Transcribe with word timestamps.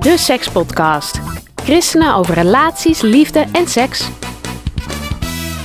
De 0.00 0.18
Sekspodcast. 0.18 1.20
Christenen 1.54 2.14
over 2.14 2.34
relaties, 2.34 3.00
liefde 3.00 3.46
en 3.52 3.68
seks. 3.68 4.08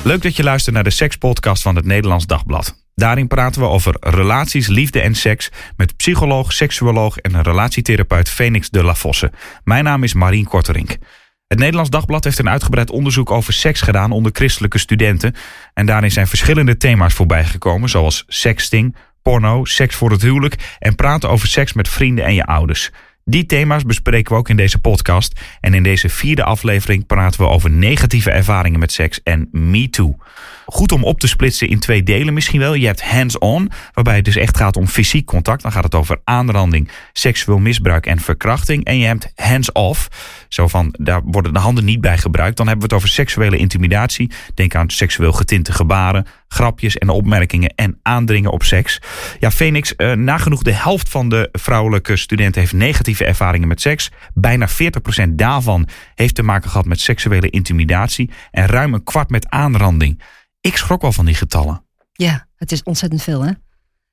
Leuk 0.03 0.21
dat 0.21 0.35
je 0.35 0.43
luistert 0.43 0.75
naar 0.75 0.83
de 0.83 0.89
sekspodcast 0.89 1.61
van 1.61 1.75
het 1.75 1.85
Nederlands 1.85 2.25
Dagblad. 2.25 2.83
Daarin 2.95 3.27
praten 3.27 3.61
we 3.61 3.67
over 3.67 3.95
relaties, 3.99 4.67
liefde 4.67 5.01
en 5.01 5.15
seks 5.15 5.51
met 5.77 5.95
psycholoog, 5.95 6.53
seksuoloog 6.53 7.17
en 7.17 7.41
relatietherapeut 7.41 8.29
Phoenix 8.29 8.69
de 8.69 8.83
la 8.83 8.95
Fosse. 8.95 9.31
Mijn 9.63 9.83
naam 9.83 10.03
is 10.03 10.13
Marien 10.13 10.47
Korterink. 10.47 10.97
Het 11.47 11.59
Nederlands 11.59 11.89
Dagblad 11.89 12.23
heeft 12.23 12.39
een 12.39 12.49
uitgebreid 12.49 12.89
onderzoek 12.89 13.31
over 13.31 13.53
seks 13.53 13.81
gedaan 13.81 14.11
onder 14.11 14.31
christelijke 14.35 14.77
studenten. 14.77 15.35
En 15.73 15.85
daarin 15.85 16.11
zijn 16.11 16.27
verschillende 16.27 16.77
thema's 16.77 17.13
voorbijgekomen, 17.13 17.89
zoals 17.89 18.23
sexting, 18.27 18.95
porno, 19.21 19.65
seks 19.65 19.95
voor 19.95 20.11
het 20.11 20.21
huwelijk 20.21 20.75
en 20.79 20.95
praten 20.95 21.29
over 21.29 21.47
seks 21.47 21.73
met 21.73 21.89
vrienden 21.89 22.25
en 22.25 22.33
je 22.33 22.45
ouders. 22.45 22.91
Die 23.29 23.45
thema's 23.45 23.83
bespreken 23.83 24.31
we 24.31 24.37
ook 24.37 24.49
in 24.49 24.55
deze 24.55 24.79
podcast. 24.79 25.39
En 25.59 25.73
in 25.73 25.83
deze 25.83 26.09
vierde 26.09 26.43
aflevering 26.43 27.05
praten 27.05 27.41
we 27.41 27.47
over 27.47 27.69
negatieve 27.71 28.31
ervaringen 28.31 28.79
met 28.79 28.91
seks 28.91 29.23
en 29.23 29.47
Me 29.51 29.89
Too. 29.89 30.17
Goed 30.65 30.91
om 30.91 31.03
op 31.03 31.19
te 31.19 31.27
splitsen 31.27 31.69
in 31.69 31.79
twee 31.79 32.03
delen 32.03 32.33
misschien 32.33 32.59
wel. 32.59 32.73
Je 32.73 32.85
hebt 32.85 33.03
hands-on, 33.03 33.71
waarbij 33.93 34.15
het 34.15 34.25
dus 34.25 34.35
echt 34.35 34.57
gaat 34.57 34.77
om 34.77 34.87
fysiek 34.87 35.25
contact. 35.25 35.61
Dan 35.61 35.71
gaat 35.71 35.83
het 35.83 35.95
over 35.95 36.21
aanranding, 36.23 36.89
seksueel 37.13 37.57
misbruik 37.57 38.05
en 38.05 38.19
verkrachting. 38.19 38.85
En 38.85 38.97
je 38.97 39.05
hebt 39.05 39.31
hands-off, 39.35 40.07
zo 40.49 40.67
van 40.67 40.95
daar 40.99 41.21
worden 41.23 41.53
de 41.53 41.59
handen 41.59 41.85
niet 41.85 42.01
bij 42.01 42.17
gebruikt. 42.17 42.57
Dan 42.57 42.67
hebben 42.67 42.87
we 42.87 42.93
het 42.93 43.03
over 43.03 43.15
seksuele 43.15 43.57
intimidatie. 43.57 44.31
Denk 44.53 44.75
aan 44.75 44.89
seksueel 44.89 45.31
getinte 45.31 45.73
gebaren, 45.73 46.25
grapjes 46.47 46.97
en 46.97 47.09
opmerkingen 47.09 47.73
en 47.75 47.99
aandringen 48.01 48.51
op 48.51 48.63
seks. 48.63 49.01
Ja, 49.39 49.51
Phoenix, 49.51 49.95
eh, 49.95 50.11
nagenoeg 50.11 50.61
de 50.61 50.73
helft 50.73 51.09
van 51.09 51.29
de 51.29 51.49
vrouwelijke 51.51 52.15
studenten 52.15 52.61
heeft 52.61 52.73
negatieve 52.73 53.25
ervaringen 53.25 53.67
met 53.67 53.81
seks. 53.81 54.11
Bijna 54.33 54.67
40% 54.67 55.37
daarvan 55.37 55.87
heeft 56.15 56.35
te 56.35 56.43
maken 56.43 56.69
gehad 56.69 56.85
met 56.85 56.99
seksuele 56.99 57.49
intimidatie. 57.49 58.29
En 58.51 58.65
ruim 58.65 58.93
een 58.93 59.03
kwart 59.03 59.29
met 59.29 59.49
aanranding. 59.49 60.21
Ik 60.65 60.77
schrok 60.77 61.01
wel 61.01 61.11
van 61.11 61.25
die 61.25 61.35
getallen. 61.35 61.83
Ja, 62.13 62.47
het 62.55 62.71
is 62.71 62.83
ontzettend 62.83 63.21
veel, 63.23 63.41
hè? 63.41 63.51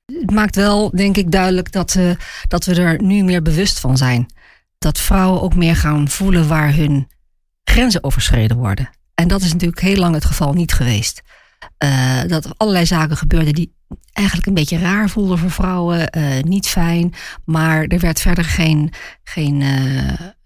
Het 0.05 0.31
maakt 0.31 0.55
wel, 0.55 0.89
denk 0.89 1.17
ik, 1.17 1.31
duidelijk 1.31 1.71
dat, 1.71 1.95
uh, 1.95 2.11
dat 2.47 2.65
we 2.65 2.75
er 2.75 3.03
nu 3.03 3.23
meer 3.23 3.41
bewust 3.41 3.79
van 3.79 3.97
zijn. 3.97 4.25
Dat 4.77 4.99
vrouwen 4.99 5.41
ook 5.41 5.55
meer 5.55 5.75
gaan 5.75 6.09
voelen 6.09 6.47
waar 6.47 6.75
hun 6.75 7.07
grenzen 7.63 8.03
overschreden 8.03 8.57
worden. 8.57 8.89
En 9.13 9.27
dat 9.27 9.41
is 9.41 9.51
natuurlijk 9.51 9.81
heel 9.81 9.95
lang 9.95 10.13
het 10.13 10.25
geval 10.25 10.53
niet 10.53 10.73
geweest. 10.73 11.21
Uh, 11.83 12.21
dat 12.27 12.45
er 12.45 12.53
allerlei 12.57 12.85
zaken 12.85 13.17
gebeurden 13.17 13.53
die 13.53 13.73
eigenlijk 14.11 14.47
een 14.47 14.53
beetje 14.53 14.79
raar 14.79 15.09
voelden 15.09 15.37
voor 15.37 15.51
vrouwen, 15.51 16.17
uh, 16.17 16.41
niet 16.41 16.67
fijn. 16.67 17.13
Maar 17.45 17.83
er 17.83 17.99
werd 17.99 18.21
verder 18.21 18.45
geen, 18.45 18.93
geen, 19.23 19.63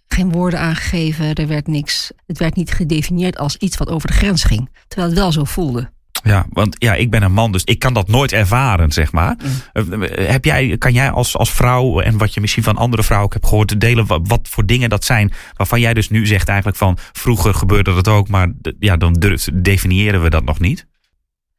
geen 0.08 0.32
woorden 0.32 0.60
aangegeven. 0.60 1.34
Er 1.34 1.48
werd 1.48 1.68
niks, 1.68 2.12
het 2.26 2.38
werd 2.38 2.56
niet 2.56 2.72
gedefinieerd 2.72 3.38
als 3.38 3.58
iets 3.58 3.78
wat 3.78 3.90
over 3.90 4.08
de 4.08 4.14
grens 4.14 4.44
ging. 4.44 4.70
Terwijl 4.88 5.10
het 5.10 5.20
wel 5.20 5.32
zo 5.32 5.44
voelde. 5.44 5.96
Ja, 6.24 6.46
want 6.50 6.76
ja, 6.80 6.94
ik 6.94 7.10
ben 7.10 7.24
een 7.24 7.34
man, 7.34 7.52
dus 7.52 7.64
ik 7.64 7.80
kan 7.80 7.94
dat 7.94 8.08
nooit 8.08 8.32
ervaren, 8.32 8.92
zeg 8.92 9.12
maar. 9.12 9.38
Mm. 9.74 10.04
Heb 10.10 10.46
jij, 10.46 10.78
kan 10.78 10.94
jij 10.94 11.12
als, 11.12 11.38
als 11.38 11.52
vrouw, 11.52 12.00
en 12.00 12.18
wat 12.18 12.34
je 12.34 12.42
misschien 12.42 12.64
van 12.64 12.78
andere 12.78 13.04
vrouwen 13.04 13.32
hebt 13.34 13.48
gehoord, 13.48 13.80
delen 13.80 14.06
wat, 14.06 14.22
wat, 14.24 14.48
voor 14.48 14.66
dingen 14.66 14.90
dat 14.90 15.06
zijn, 15.06 15.34
waarvan 15.54 15.80
jij 15.80 15.94
dus 15.94 16.10
nu 16.10 16.26
zegt 16.26 16.48
eigenlijk 16.48 16.78
van, 16.78 16.98
vroeger 17.12 17.54
gebeurde 17.54 17.94
dat 17.94 18.08
ook, 18.08 18.28
maar 18.28 18.52
ja, 18.80 18.98
dan 18.98 19.14
durf, 19.14 19.48
definiëren 19.54 20.22
we 20.22 20.30
dat 20.30 20.44
nog 20.44 20.60
niet? 20.60 20.88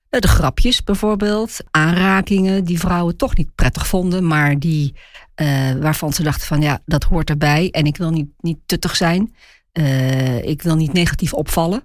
De 0.08 0.28
grapjes 0.28 0.84
bijvoorbeeld, 0.84 1.56
aanrakingen 1.70 2.64
die 2.64 2.78
vrouwen 2.78 3.16
toch 3.16 3.36
niet 3.36 3.54
prettig 3.54 3.86
vonden, 3.86 4.26
maar 4.26 4.58
die, 4.58 4.94
uh, 5.40 5.72
waarvan 5.72 6.12
ze 6.12 6.22
dachten 6.22 6.46
van 6.46 6.60
ja, 6.60 6.80
dat 6.84 7.04
hoort 7.04 7.30
erbij 7.30 7.70
en 7.70 7.84
ik 7.84 7.96
wil 7.96 8.10
niet, 8.10 8.28
niet 8.38 8.58
tuttig 8.66 8.96
zijn. 8.96 9.34
Uh, 9.72 10.44
ik 10.44 10.62
wil 10.62 10.76
niet 10.76 10.92
negatief 10.92 11.34
opvallen. 11.34 11.82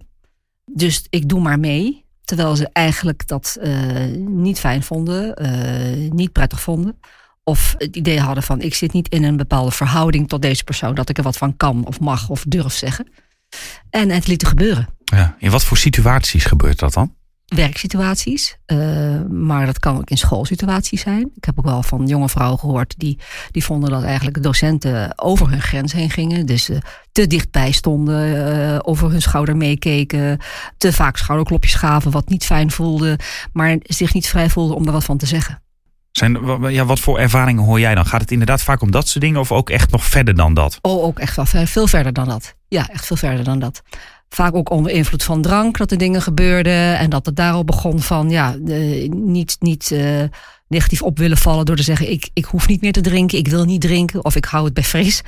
Dus 0.66 1.05
ik 1.09 1.29
doe 1.29 1.41
maar 1.41 1.59
mee. 1.59 2.05
Terwijl 2.23 2.56
ze 2.56 2.69
eigenlijk 2.73 3.28
dat 3.28 3.57
uh, 3.61 4.06
niet 4.28 4.59
fijn 4.59 4.84
vonden, 4.84 5.41
uh, 5.41 6.11
niet 6.11 6.31
prettig 6.31 6.61
vonden. 6.61 7.00
Of 7.44 7.75
het 7.78 7.95
idee 7.95 8.19
hadden 8.19 8.44
van 8.44 8.61
ik 8.61 8.75
zit 8.75 8.94
niet 8.94 9.09
in 9.09 9.23
een 9.23 9.38
bepaalde 9.38 9.72
verhouding 9.72 10.29
tot 10.29 10.41
deze 10.41 10.63
persoon. 10.63 10.95
Dat 10.95 11.09
ik 11.09 11.17
er 11.17 11.23
wat 11.23 11.38
van 11.38 11.57
kan 11.57 11.85
of 11.85 12.00
mag 12.00 12.29
of 12.29 12.44
durf 12.47 12.73
zeggen. 12.73 13.07
En 13.89 14.09
het 14.09 14.28
lieten 14.28 14.47
gebeuren. 14.47 14.88
Ja, 15.03 15.35
in 15.39 15.51
wat 15.51 15.63
voor 15.63 15.78
situaties 15.78 16.45
gebeurt 16.45 16.79
dat 16.79 16.94
dan? 16.94 17.16
Werksituaties. 17.56 18.58
Uh, 18.68 19.22
maar 19.30 19.66
dat 19.66 19.80
kan 19.80 19.97
ook 19.97 20.09
in 20.09 20.18
schoolsituaties 20.18 21.02
zijn. 21.02 21.31
Ik 21.36 21.46
heb 21.46 21.59
ook 21.59 21.66
wel 21.66 21.84
van 21.84 22.08
jonge 22.08 22.30
vrouwen 22.30 22.59
gehoord 22.59 22.94
die, 22.97 23.19
die 23.52 23.64
vonden 23.64 23.90
dat 23.90 24.03
eigenlijk 24.03 24.44
docenten 24.44 25.14
over 25.16 25.50
hun 25.50 25.62
grens 25.62 25.94
heen 25.94 26.09
gingen. 26.09 26.46
Dus 26.46 26.69
uh, 26.69 26.78
te 27.12 27.28
dichtbij 27.28 27.72
stonden, 27.72 28.28
uh, 28.28 28.80
over 28.81 29.12
hun 29.12 29.22
schouder 29.22 29.58
meekeken, 29.58 30.40
te 30.78 30.94
vaak 30.94 31.18
schouderklopjes 31.18 31.74
gaven, 31.75 32.12
wat 32.12 32.30
niet 32.30 32.46
fijn 32.46 32.72
voelde, 32.72 33.19
maar 33.53 33.78
zich 33.81 34.14
niet 34.14 34.28
vrij 34.28 34.50
voelden 34.50 34.75
om 34.75 34.85
er 34.85 34.91
wat 34.91 35.03
van 35.03 35.18
te 35.18 35.25
zeggen. 35.25 35.62
Zijn, 36.12 36.38
ja, 36.72 36.85
wat 36.85 37.00
voor 37.00 37.20
ervaringen 37.20 37.64
hoor 37.64 37.80
jij 37.80 37.96
dan? 37.96 38.06
Gaat 38.06 38.22
het 38.22 38.31
inderdaad 38.31 38.62
vaak 38.62 38.81
om 38.81 38.91
dat 38.91 39.08
soort 39.08 39.24
dingen 39.24 39.40
of 39.40 39.52
ook 39.52 39.70
echt 39.70 39.91
nog 39.91 40.06
verder 40.06 40.35
dan 40.35 40.53
dat? 40.53 40.80
Oh, 40.81 41.03
ook 41.03 41.20
echt 41.20 41.35
wel 41.35 41.46
veel 41.66 41.88
verder 41.88 42.14
dan 42.14 42.28
dat. 42.28 42.56
Ja, 42.68 42.90
echt 42.90 43.06
veel 43.06 43.16
verder 43.16 43.44
dan 43.44 43.59
dat 43.59 43.81
vaak 44.34 44.56
ook 44.56 44.70
onder 44.70 44.92
invloed 44.92 45.24
van 45.24 45.42
drank 45.42 45.78
dat 45.78 45.92
er 45.92 45.98
dingen 45.98 46.22
gebeurden. 46.22 46.98
En 46.98 47.10
dat 47.10 47.26
het 47.26 47.36
daarop 47.36 47.68
begon 47.68 48.00
van 48.00 48.30
ja, 48.30 48.56
niet, 49.10 49.56
niet 49.60 49.90
uh, 49.94 50.24
negatief 50.68 51.02
op 51.02 51.18
willen 51.18 51.38
vallen 51.38 51.66
door 51.66 51.76
te 51.76 51.84
zeggen: 51.84 52.12
ik, 52.12 52.30
ik 52.34 52.46
hoef 52.46 52.68
niet 52.68 52.82
meer 52.82 52.92
te 52.92 53.02
drinken, 53.02 53.38
ik 53.38 53.48
wil 53.48 53.66
niet 53.66 53.82
drinken 53.82 54.26
of 54.26 54.36
ik 54.36 54.46
hou 54.46 54.66
het 54.66 54.74
bij 54.74 54.84
fris. 54.84 55.22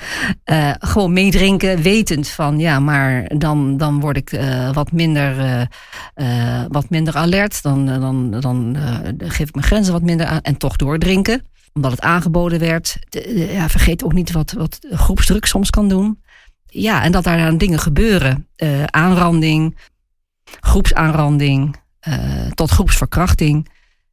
Uh, 0.46 0.72
gewoon 0.92 1.14
meedrinken, 1.14 1.82
wetend 1.82 2.28
van 2.28 2.60
ja, 2.60 2.80
maar 2.80 3.32
dan, 3.38 3.78
dan 3.78 4.00
word 4.00 4.18
ik 4.18 4.40
wat, 4.74 4.92
minder, 4.92 5.68
wat 6.68 6.90
minder 6.90 7.16
alert. 7.16 7.64
Dan, 7.64 7.86
dan, 7.86 8.40
dan 8.40 8.78
geef 9.18 9.48
ik 9.48 9.56
mijn 9.56 9.68
grenzen 9.68 9.94
wat 9.94 10.02
minder 10.02 10.26
aan 10.26 10.42
en 10.42 10.58
toch 10.58 10.76
doordrinken 10.76 11.44
omdat 11.74 11.92
het 11.92 12.02
aangeboden 12.02 12.60
werd. 12.60 13.00
Ja, 13.36 13.70
vergeet 13.70 14.04
ook 14.04 14.14
niet 14.14 14.32
wat, 14.32 14.52
wat 14.52 14.80
groepsdruk 14.92 15.46
soms 15.46 15.70
kan 15.70 15.88
doen 15.88 16.20
ja, 16.76 17.04
en 17.04 17.12
dat 17.12 17.24
daar 17.24 17.38
dan 17.38 17.58
dingen 17.58 17.80
gebeuren. 17.80 18.48
Uh, 18.58 18.84
aanranding, 18.84 19.78
groepsaanranding, 20.60 21.76
uh, 22.08 22.16
tot 22.54 22.70
groepsverkrachting. 22.70 23.70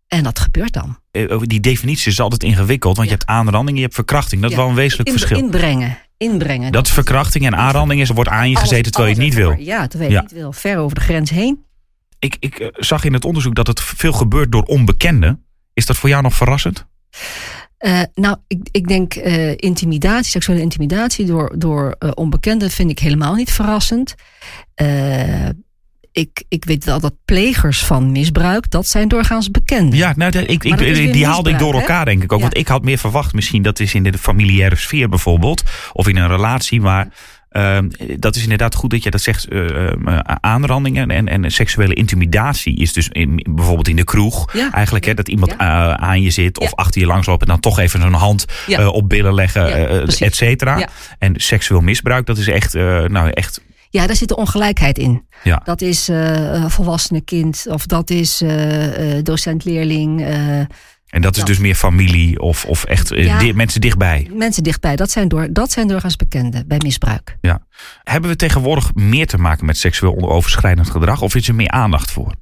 En 0.09 0.23
dat 0.23 0.39
gebeurt 0.39 0.73
dan. 0.73 0.99
Eh, 1.11 1.39
die 1.41 1.61
definitie 1.61 2.13
is 2.13 2.21
altijd 2.21 2.43
ingewikkeld, 2.43 2.97
want 2.97 3.09
ja. 3.09 3.15
je 3.15 3.19
hebt 3.19 3.31
aanranding 3.31 3.69
en 3.69 3.77
je 3.77 3.83
hebt 3.83 3.95
verkrachting. 3.95 4.43
Dat 4.43 4.51
is 4.51 4.57
wel 4.57 4.69
een 4.69 4.75
wezenlijk 4.75 5.09
In, 5.09 5.19
verschil. 5.19 5.39
Inbrengen. 5.39 5.99
inbrengen. 6.17 6.73
Dat, 6.73 6.87
is 6.87 6.93
verkrachting 6.93 7.47
en 7.47 7.57
aanranding 7.57 8.01
is, 8.01 8.09
er 8.09 8.15
wordt 8.15 8.31
aan 8.31 8.51
je 8.51 8.57
gezeten 8.57 8.93
terwijl 8.93 9.15
je 9.15 9.21
het 9.21 9.25
niet 9.25 9.35
wil. 9.35 9.55
Ja, 9.59 9.87
terwijl 9.87 10.11
je 10.11 10.17
het 10.17 10.31
niet 10.31 10.41
wil. 10.41 10.53
Ver 10.53 10.79
over 10.79 10.95
de 10.95 11.01
grens 11.01 11.31
heen. 11.31 11.65
Ik, 12.19 12.37
ik 12.41 12.71
zag 12.73 13.05
in 13.05 13.13
het 13.13 13.25
onderzoek 13.25 13.55
dat 13.55 13.67
het 13.67 13.81
veel 13.81 14.13
gebeurt 14.13 14.53
door 14.53 14.63
onbekenden. 14.63 15.45
Is 15.73 15.87
dat 15.87 15.97
voor 15.97 16.09
jou 16.09 16.23
nog 16.23 16.35
verrassend? 16.35 16.87
Uh, 17.83 18.03
nou, 18.15 18.37
ik, 18.47 18.69
ik 18.71 18.89
denk 18.89 19.15
uh, 19.15 19.51
intimidatie, 19.57 20.31
seksuele 20.31 20.61
intimidatie 20.61 21.27
door, 21.27 21.55
door 21.59 21.97
uh, 21.99 22.11
onbekenden 22.15 22.71
vind 22.71 22.91
ik 22.91 22.99
helemaal 22.99 23.35
niet 23.35 23.53
verrassend. 23.53 24.15
ik, 26.13 26.45
ik 26.49 26.65
weet 26.65 26.85
wel 26.85 27.01
dat 27.01 27.15
plegers 27.25 27.85
van 27.85 28.13
misbruik, 28.13 28.71
dat 28.71 28.87
zijn 28.87 29.09
doorgaans 29.09 29.51
bekenden. 29.51 29.99
Ja, 29.99 30.13
nou, 30.17 30.39
ik, 30.39 30.65
ik, 30.65 31.13
die 31.13 31.27
haalde 31.27 31.51
ik 31.51 31.59
door 31.59 31.75
elkaar, 31.75 32.05
denk 32.05 32.23
ik 32.23 32.33
ook. 32.33 32.39
Ja. 32.39 32.45
Want 32.45 32.57
ik 32.57 32.69
had 32.69 32.83
meer 32.83 32.99
verwacht, 32.99 33.33
misschien 33.33 33.63
dat 33.63 33.81
is 33.81 33.95
in 33.95 34.03
de 34.03 34.19
familiaire 34.19 34.77
sfeer 34.77 35.09
bijvoorbeeld, 35.09 35.63
of 35.93 36.09
in 36.09 36.17
een 36.17 36.29
relatie, 36.29 36.81
maar 36.81 37.09
uh, 37.53 37.79
dat 38.19 38.37
is 38.37 38.43
inderdaad 38.43 38.75
goed 38.75 38.91
dat 38.91 39.03
je 39.03 39.11
dat 39.11 39.21
zegt. 39.21 39.53
Uh, 39.53 39.91
uh, 40.05 40.19
aanrandingen 40.41 41.11
en, 41.11 41.29
en 41.29 41.51
seksuele 41.51 41.95
intimidatie 41.95 42.77
is 42.77 42.93
dus 42.93 43.09
in, 43.09 43.47
bijvoorbeeld 43.51 43.89
in 43.89 43.97
de 43.97 44.05
kroeg. 44.05 44.53
Ja. 44.53 44.73
Eigenlijk 44.73 45.05
hè, 45.05 45.15
dat 45.15 45.29
iemand 45.29 45.55
ja. 45.59 45.99
aan 45.99 46.23
je 46.23 46.31
zit 46.31 46.59
of 46.59 46.75
achter 46.75 47.01
je 47.01 47.07
langs 47.07 47.27
loopt 47.27 47.43
en 47.43 47.49
dan 47.49 47.61
toch 47.61 47.79
even 47.79 48.01
zijn 48.01 48.13
hand 48.13 48.45
op 48.87 49.09
billen 49.09 49.35
leggen, 49.35 49.91
et 50.21 50.37
cetera. 50.37 50.89
En 51.19 51.35
seksueel 51.37 51.81
misbruik, 51.81 52.27
dat 52.27 52.39
is 52.39 52.49
echt, 52.49 52.75
nou 52.75 53.31
echt 53.31 53.61
ja, 53.91 54.07
daar 54.07 54.17
zit 54.17 54.29
de 54.29 54.37
ongelijkheid 54.37 54.99
in. 54.99 55.27
Ja. 55.43 55.61
Dat 55.65 55.81
is 55.81 56.09
uh, 56.09 56.67
volwassene 56.67 57.21
kind 57.21 57.67
of 57.69 57.87
dat 57.87 58.11
is 58.11 58.43
uh, 58.43 59.19
docent-leerling. 59.23 60.21
Uh, 60.21 60.61
En 61.13 61.23
dat 61.23 61.37
is 61.37 61.45
dus 61.45 61.59
meer 61.59 61.75
familie 61.75 62.41
of, 62.41 62.65
of 62.65 62.85
echt 62.85 63.11
eh, 63.11 63.25
Ja. 63.25 63.39
di- 63.39 63.53
mensen 63.53 63.81
dichtbij. 63.81 64.31
Mensen 64.35 64.63
dichtbij, 64.63 64.97
dat 64.97 65.11
zijn, 65.11 65.29
door, 65.29 65.53
dat 65.53 65.73
zijn 65.73 65.89
doorgaans 65.89 66.17
bekenden 66.17 66.67
bij 66.69 66.79
misbruik. 66.85 67.37
Hebben 68.03 68.31
we 68.31 68.37
tegenwoordig 68.37 68.95
meer 68.95 69.27
te 69.27 69.39
maken 69.39 69.67
met 69.67 69.77
seksueel 69.77 70.31
overschrijdend 70.33 70.91
gedrag 70.91 71.23
of 71.23 71.35
is 71.35 71.49
er 71.49 71.55
meer 71.55 71.71
aandacht 71.71 72.11
voor? 72.11 72.35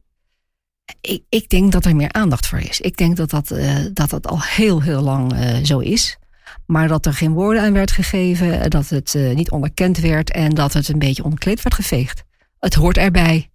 Ik, 1.00 1.22
ik 1.28 1.49
denk 1.49 1.72
dat 1.72 1.84
er 1.84 1.96
meer 1.96 2.12
aandacht 2.12 2.46
voor 2.46 2.58
is. 2.58 2.81
Ik 2.81 2.96
denk 2.96 3.17
dat 3.17 3.31
dat, 3.31 3.50
eh, 3.50 3.75
dat, 3.93 4.11
dat 4.11 4.26
al 4.26 4.43
heel, 4.43 4.82
heel 4.82 5.02
lang 5.02 5.32
eh, 5.32 5.64
zo 5.64 5.78
is. 5.78 6.19
Maar 6.67 6.88
dat 6.88 7.06
er 7.06 7.14
geen 7.14 7.32
woorden 7.32 7.62
aan 7.62 7.72
werd 7.72 7.90
gegeven, 7.90 8.70
dat 8.70 8.88
het 8.88 9.14
niet 9.34 9.50
onderkend 9.50 9.99
werd 9.99 10.31
en 10.31 10.50
dat 10.55 10.72
het 10.72 10.88
een 10.88 10.99
beetje 10.99 11.25
ontkleed 11.25 11.62
werd 11.62 11.75
geveegd. 11.75 12.22
Het 12.58 12.75
hoort 12.75 12.96
erbij. 12.96 13.50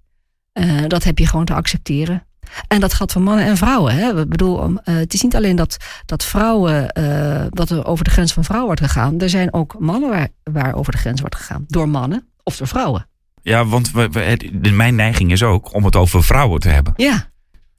Dat 0.88 1.03
heb 1.03 1.19
je 1.19 1.27
gewoon 1.27 1.45
te 1.45 1.53
accepteren. 1.53 2.25
En 2.68 2.80
dat 2.80 2.94
geldt 2.94 3.12
voor 3.12 3.21
mannen 3.21 3.45
en 3.45 3.57
vrouwen. 3.57 3.95
Hè? 3.95 4.19
Ik 4.21 4.30
bedoel, 4.30 4.62
eh, 4.63 4.95
het 4.95 5.13
is 5.13 5.21
niet 5.21 5.36
alleen 5.36 5.56
dat, 5.56 5.77
dat 6.06 6.24
vrouwen, 6.25 6.89
eh, 6.92 7.45
dat 7.50 7.69
er 7.69 7.86
over 7.86 8.03
de 8.03 8.09
grens 8.09 8.33
van 8.33 8.44
vrouwen 8.44 8.68
wordt 8.68 8.81
gegaan. 8.92 9.19
Er 9.19 9.30
zijn 9.30 9.53
ook 9.53 9.75
mannen 9.80 10.09
waar, 10.09 10.27
waar 10.44 10.75
over 10.75 10.92
de 10.92 10.97
grens 10.97 11.19
wordt 11.21 11.36
gegaan. 11.36 11.63
Door 11.68 11.89
mannen 11.89 12.27
of 12.44 12.57
door 12.57 12.68
vrouwen. 12.68 13.07
Ja, 13.42 13.65
want 13.65 13.92
we, 13.92 14.09
we- 14.09 14.19
het- 14.19 14.50
de- 14.53 14.71
mijn 14.71 14.95
neiging 14.95 15.31
is 15.31 15.44
ook 15.44 15.74
om 15.74 15.86
het 15.86 15.95
over 15.95 16.24
vrouwen 16.24 16.59
te 16.59 16.69
hebben. 16.69 16.94
Ja, 16.95 17.33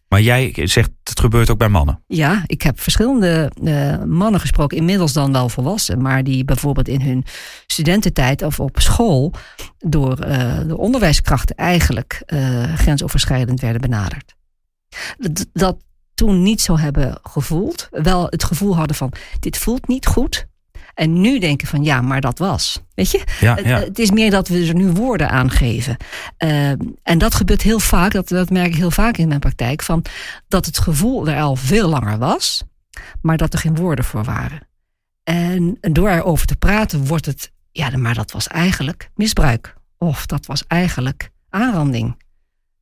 Maar 0.09 0.21
jij 0.21 0.53
zegt 0.65 0.91
het 1.05 1.21
gebeurt 1.21 1.51
ook 1.51 1.59
bij 1.59 1.69
mannen. 1.69 2.03
Ja, 2.07 2.43
ik 2.47 2.63
heb 2.63 2.81
verschillende 2.81 3.51
eh, 3.65 4.05
mannen 4.05 4.41
gesproken, 4.41 4.77
inmiddels 4.77 5.13
dan 5.13 5.33
wel 5.33 5.49
volwassen, 5.49 6.03
maar 6.03 6.25
die 6.25 6.45
bijvoorbeeld 6.45 6.89
in 6.89 7.01
hun 7.01 7.25
studententijd 7.67 8.43
of 8.43 8.61
op 8.61 8.81
school 8.81 9.33
door 9.79 10.17
de 10.67 10.77
onderwijskrachten 10.77 11.57
eigenlijk 11.57 12.23
grensoverschrijdend 12.77 13.61
werden 13.61 13.81
benaderd. 13.81 14.35
Dat, 15.19 15.47
dat 15.53 15.77
toen 16.15 16.43
niet 16.43 16.61
zo 16.61 16.79
hebben 16.79 17.19
gevoeld, 17.23 17.89
wel 17.91 18.27
het 18.27 18.45
gevoel 18.45 18.77
hadden 18.77 18.97
van 18.97 19.13
dit 19.41 19.59
voelt 19.59 19.89
niet 19.89 20.07
goed. 20.07 20.47
En 20.95 21.21
nu 21.21 21.39
denken 21.39 21.69
van 21.69 21.85
ja, 21.85 22.01
maar 22.01 22.21
dat 22.21 22.39
was. 22.39 22.83
Weet 22.95 23.11
je? 23.11 23.25
Ja, 23.41 23.55
Het, 23.55 23.65
ja. 23.65 23.79
het 23.79 23.99
is 23.99 24.11
meer 24.11 24.31
dat 24.31 24.49
we 24.49 24.67
er 24.67 24.75
nu 24.75 24.91
woorden 24.91 25.31
aan 25.31 25.51
geven. 25.51 25.97
Eh, 26.37 26.71
en 27.03 27.19
dat 27.19 27.35
gebeurt 27.35 27.63
heel 27.63 27.81
vaak, 27.81 28.13
dat, 28.13 28.29
dat 28.29 28.51
merk 28.51 28.67
ik 28.67 28.77
heel 28.77 28.91
vaak 28.91 29.17
in 29.17 29.29
mijn 29.29 29.41
praktijk, 29.41 29.83
van 29.83 30.05
dat 30.49 30.67
het 30.67 30.79
gevoel 30.79 31.29
er 31.29 31.41
al 31.41 31.57
veel 31.57 31.89
langer 31.89 32.19
was, 32.19 32.63
maar 33.23 33.37
dat 33.37 33.53
er 33.53 33.59
geen 33.59 33.77
woorden 33.77 34.05
voor 34.05 34.25
waren. 34.25 34.69
En 35.23 35.79
door 35.81 36.09
erover 36.09 36.47
te 36.47 36.57
praten 36.57 37.07
wordt 37.07 37.27
het, 37.27 37.53
ja, 37.71 37.97
maar 37.97 38.15
dat 38.15 38.33
was 38.33 38.47
eigenlijk 38.47 39.11
misbruik. 39.15 39.75
Of 39.99 40.27
dat 40.27 40.47
was 40.47 40.65
eigenlijk 40.67 41.31
aanranding. 41.49 42.17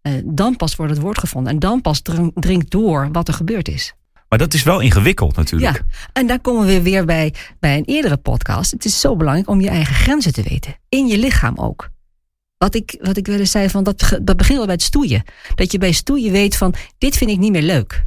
Eh, 0.05 0.13
dan 0.25 0.57
pas 0.57 0.77
wordt 0.77 0.93
het 0.93 1.01
woord 1.01 1.19
gevonden 1.19 1.53
en 1.53 1.59
dan 1.59 1.81
pas 1.81 2.03
dringt 2.35 2.71
door 2.71 3.09
wat 3.13 3.29
er 3.29 3.35
gebeurd 3.35 3.69
is. 3.69 3.95
Maar 4.29 4.39
dat 4.39 4.55
is 4.55 4.63
wel 4.63 4.81
ingewikkeld 4.81 5.37
natuurlijk. 5.37 5.77
Ja, 5.77 5.85
en 6.13 6.27
daar 6.27 6.41
komen 6.41 6.67
we 6.67 6.83
weer 6.83 7.05
bij, 7.05 7.35
bij 7.61 7.77
een 7.77 7.85
eerdere 7.85 8.17
podcast. 8.17 8.71
Het 8.71 8.85
is 8.85 9.01
zo 9.01 9.17
belangrijk 9.17 9.49
om 9.49 9.61
je 9.61 9.69
eigen 9.69 9.95
grenzen 9.95 10.33
te 10.33 10.43
weten. 10.43 10.77
In 10.89 11.07
je 11.07 11.19
lichaam 11.19 11.57
ook. 11.57 11.91
Wat 12.57 12.75
ik, 12.75 12.99
wat 13.01 13.17
ik 13.17 13.27
wel 13.27 13.39
eens 13.39 13.51
zei, 13.51 13.71
van 13.71 13.85
dat, 13.85 14.19
dat 14.23 14.37
begint 14.37 14.59
al 14.59 14.65
bij 14.65 14.75
het 14.75 14.83
stoeien. 14.83 15.23
Dat 15.55 15.73
je 15.73 15.79
bij 15.79 15.93
stoeien 15.93 16.33
weet 16.33 16.57
van, 16.57 16.75
dit 16.99 17.17
vind 17.17 17.31
ik 17.31 17.39
niet 17.39 17.53
meer 17.53 17.63
leuk. 17.63 18.07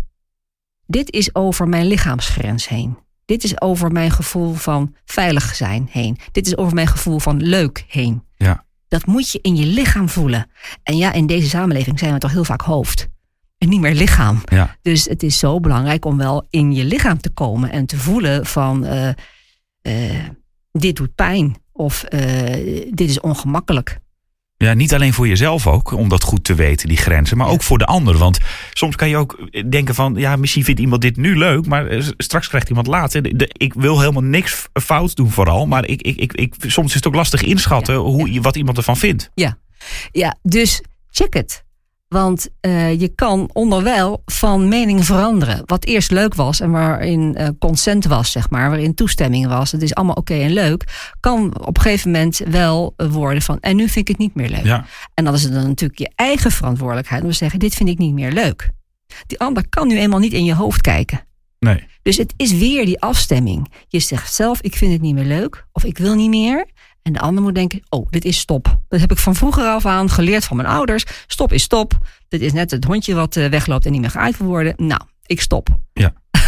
Dit 0.85 1.11
is 1.11 1.35
over 1.35 1.67
mijn 1.67 1.87
lichaamsgrens 1.87 2.67
heen. 2.67 2.97
Dit 3.25 3.43
is 3.43 3.61
over 3.61 3.91
mijn 3.91 4.11
gevoel 4.11 4.53
van 4.53 4.95
veilig 5.05 5.55
zijn 5.55 5.87
heen. 5.91 6.17
Dit 6.31 6.47
is 6.47 6.57
over 6.57 6.73
mijn 6.73 6.87
gevoel 6.87 7.19
van 7.19 7.41
leuk 7.43 7.85
heen. 7.87 8.23
Ja. 8.35 8.65
Dat 8.87 9.05
moet 9.05 9.31
je 9.31 9.39
in 9.41 9.55
je 9.55 9.65
lichaam 9.65 10.09
voelen. 10.09 10.49
En 10.83 10.97
ja, 10.97 11.13
in 11.13 11.27
deze 11.27 11.49
samenleving 11.49 11.99
zijn 11.99 12.13
we 12.13 12.19
toch 12.19 12.31
heel 12.31 12.43
vaak 12.43 12.61
hoofd. 12.61 13.07
En 13.57 13.69
niet 13.69 13.79
meer 13.79 13.93
lichaam. 13.93 14.41
Ja. 14.45 14.77
Dus 14.81 15.05
het 15.05 15.23
is 15.23 15.39
zo 15.39 15.59
belangrijk 15.59 16.05
om 16.05 16.17
wel 16.17 16.45
in 16.49 16.73
je 16.73 16.83
lichaam 16.83 17.17
te 17.17 17.29
komen 17.29 17.71
en 17.71 17.85
te 17.85 17.97
voelen 17.97 18.45
van 18.45 18.85
eh, 18.85 19.09
eh, 19.81 20.25
dit 20.71 20.95
doet 20.95 21.15
pijn 21.15 21.55
of 21.71 22.03
eh, 22.03 22.87
dit 22.93 23.09
is 23.09 23.19
ongemakkelijk. 23.19 23.99
Ja, 24.57 24.73
niet 24.73 24.93
alleen 24.93 25.13
voor 25.13 25.27
jezelf 25.27 25.67
ook, 25.67 25.91
om 25.91 26.09
dat 26.09 26.23
goed 26.23 26.43
te 26.43 26.55
weten, 26.55 26.87
die 26.87 26.97
grenzen, 26.97 27.37
maar 27.37 27.47
Ja. 27.47 27.53
ook 27.53 27.63
voor 27.63 27.77
de 27.77 27.85
ander. 27.85 28.17
Want 28.17 28.37
soms 28.73 28.95
kan 28.95 29.09
je 29.09 29.17
ook 29.17 29.49
denken 29.71 29.95
van, 29.95 30.15
ja, 30.15 30.35
misschien 30.35 30.63
vindt 30.63 30.79
iemand 30.79 31.01
dit 31.01 31.17
nu 31.17 31.37
leuk, 31.37 31.65
maar 31.65 31.87
eh, 31.87 32.03
straks 32.17 32.47
krijgt 32.47 32.69
iemand 32.69 32.87
later. 32.87 33.37
De- 33.37 33.49
ik 33.57 33.73
wil 33.73 33.99
helemaal 33.99 34.23
niks 34.23 34.67
fout 34.73 35.15
doen 35.15 35.31
vooral, 35.31 35.65
maar 35.65 35.85
ik, 35.87 36.01
ik, 36.01 36.15
ik, 36.17 36.33
ik, 36.33 36.55
soms 36.67 36.87
is 36.87 36.93
het 36.93 37.07
ook 37.07 37.15
lastig 37.15 37.41
inschatten 37.43 37.93
Ja, 37.93 37.99
hoe, 37.99 38.31
je- 38.33 38.41
wat 38.41 38.55
iemand 38.55 38.77
ervan 38.77 38.97
vindt. 38.97 39.31
Ja, 40.11 40.37
dus 40.41 40.81
check 41.11 41.33
het. 41.33 41.63
Want 42.07 42.47
eh, 42.59 42.99
je 42.99 43.07
kan 43.07 43.49
onderwijl 43.53 44.21
van 44.25 44.67
mening 44.67 45.05
veranderen. 45.05 45.61
Wat 45.65 45.85
eerst 45.85 46.11
leuk 46.11 46.35
was 46.35 46.59
en 46.59 46.71
waarin 46.71 47.35
eh, 47.35 47.47
consent 47.59 48.05
was, 48.05 48.31
zeg 48.31 48.49
maar, 48.49 48.69
waarin 48.69 48.93
toestemming 48.93 49.47
was, 49.47 49.71
het 49.71 49.81
is 49.81 49.95
allemaal 49.95 50.15
oké 50.15 50.33
en 50.33 50.51
leuk, 50.53 51.11
kan 51.19 51.59
op 51.65 51.75
een 51.77 51.81
gegeven 51.81 52.11
moment 52.11 52.37
wel 52.37 52.93
worden 52.97 53.41
van 53.41 53.59
en 53.59 53.75
nu 53.75 53.81
vind 53.83 53.97
ik 53.97 54.07
het 54.07 54.17
niet 54.17 54.35
meer 54.35 54.49
leuk. 54.49 54.65
Ja, 54.65 54.85
En 55.13 55.23
dan 55.23 55.33
is 55.33 55.43
het 55.43 55.53
dan 55.53 55.67
natuurlijk 55.67 55.99
je 55.99 56.11
eigen 56.15 56.51
verantwoordelijkheid 56.51 57.23
om 57.23 57.29
te 57.29 57.35
zeggen: 57.35 57.59
dit 57.59 57.75
vind 57.75 57.89
ik 57.89 57.97
niet 57.97 58.13
meer 58.13 58.31
leuk. 58.31 58.69
Die 59.27 59.39
ander 59.39 59.69
kan 59.69 59.87
nu 59.87 59.97
eenmaal 59.97 60.19
niet 60.19 60.33
in 60.33 60.45
je 60.45 60.53
hoofd 60.53 60.81
kijken. 60.81 61.25
nee. 61.59 61.83
Dus 62.01 62.17
het 62.17 62.33
is 62.37 62.51
weer 62.53 62.85
die 62.85 63.01
afstemming. 63.01 63.73
Je 63.87 63.99
zegt 63.99 64.33
zelf: 64.33 64.61
ik 64.61 64.75
vind 64.75 64.91
het 64.91 65.01
niet 65.01 65.13
meer 65.13 65.25
leuk 65.25 65.65
of 65.71 65.83
ik 65.83 65.97
wil 65.97 66.15
niet 66.15 66.29
meer. 66.29 66.65
En 67.07 67.13
de 67.13 67.19
ander 67.19 67.43
moet 67.43 67.55
denken: 67.55 67.81
oh, 67.89 68.07
dit 68.09 68.25
is 68.25 68.37
stop. 68.37 68.79
Dat 68.87 68.99
heb 68.99 69.11
ik 69.11 69.17
van 69.17 69.35
vroeger 69.35 69.63
af 69.63 69.85
aan 69.85 70.09
geleerd 70.09 70.45
van 70.45 70.57
mijn 70.57 70.69
ouders. 70.69 71.05
Stop 71.27 71.53
is 71.53 71.63
stop. 71.63 71.97
Dit 72.27 72.41
is 72.41 72.53
net 72.53 72.71
het 72.71 72.83
hondje 72.83 73.13
wat 73.13 73.35
eh, 73.35 73.49
wegloopt 73.49 73.85
en 73.85 73.91
niet 73.91 74.01
meer 74.01 74.09
geaaid 74.09 74.37
wil 74.37 74.47
worden. 74.47 74.73
Nou, 74.77 75.01
ik 75.25 75.41
stop. 75.41 75.69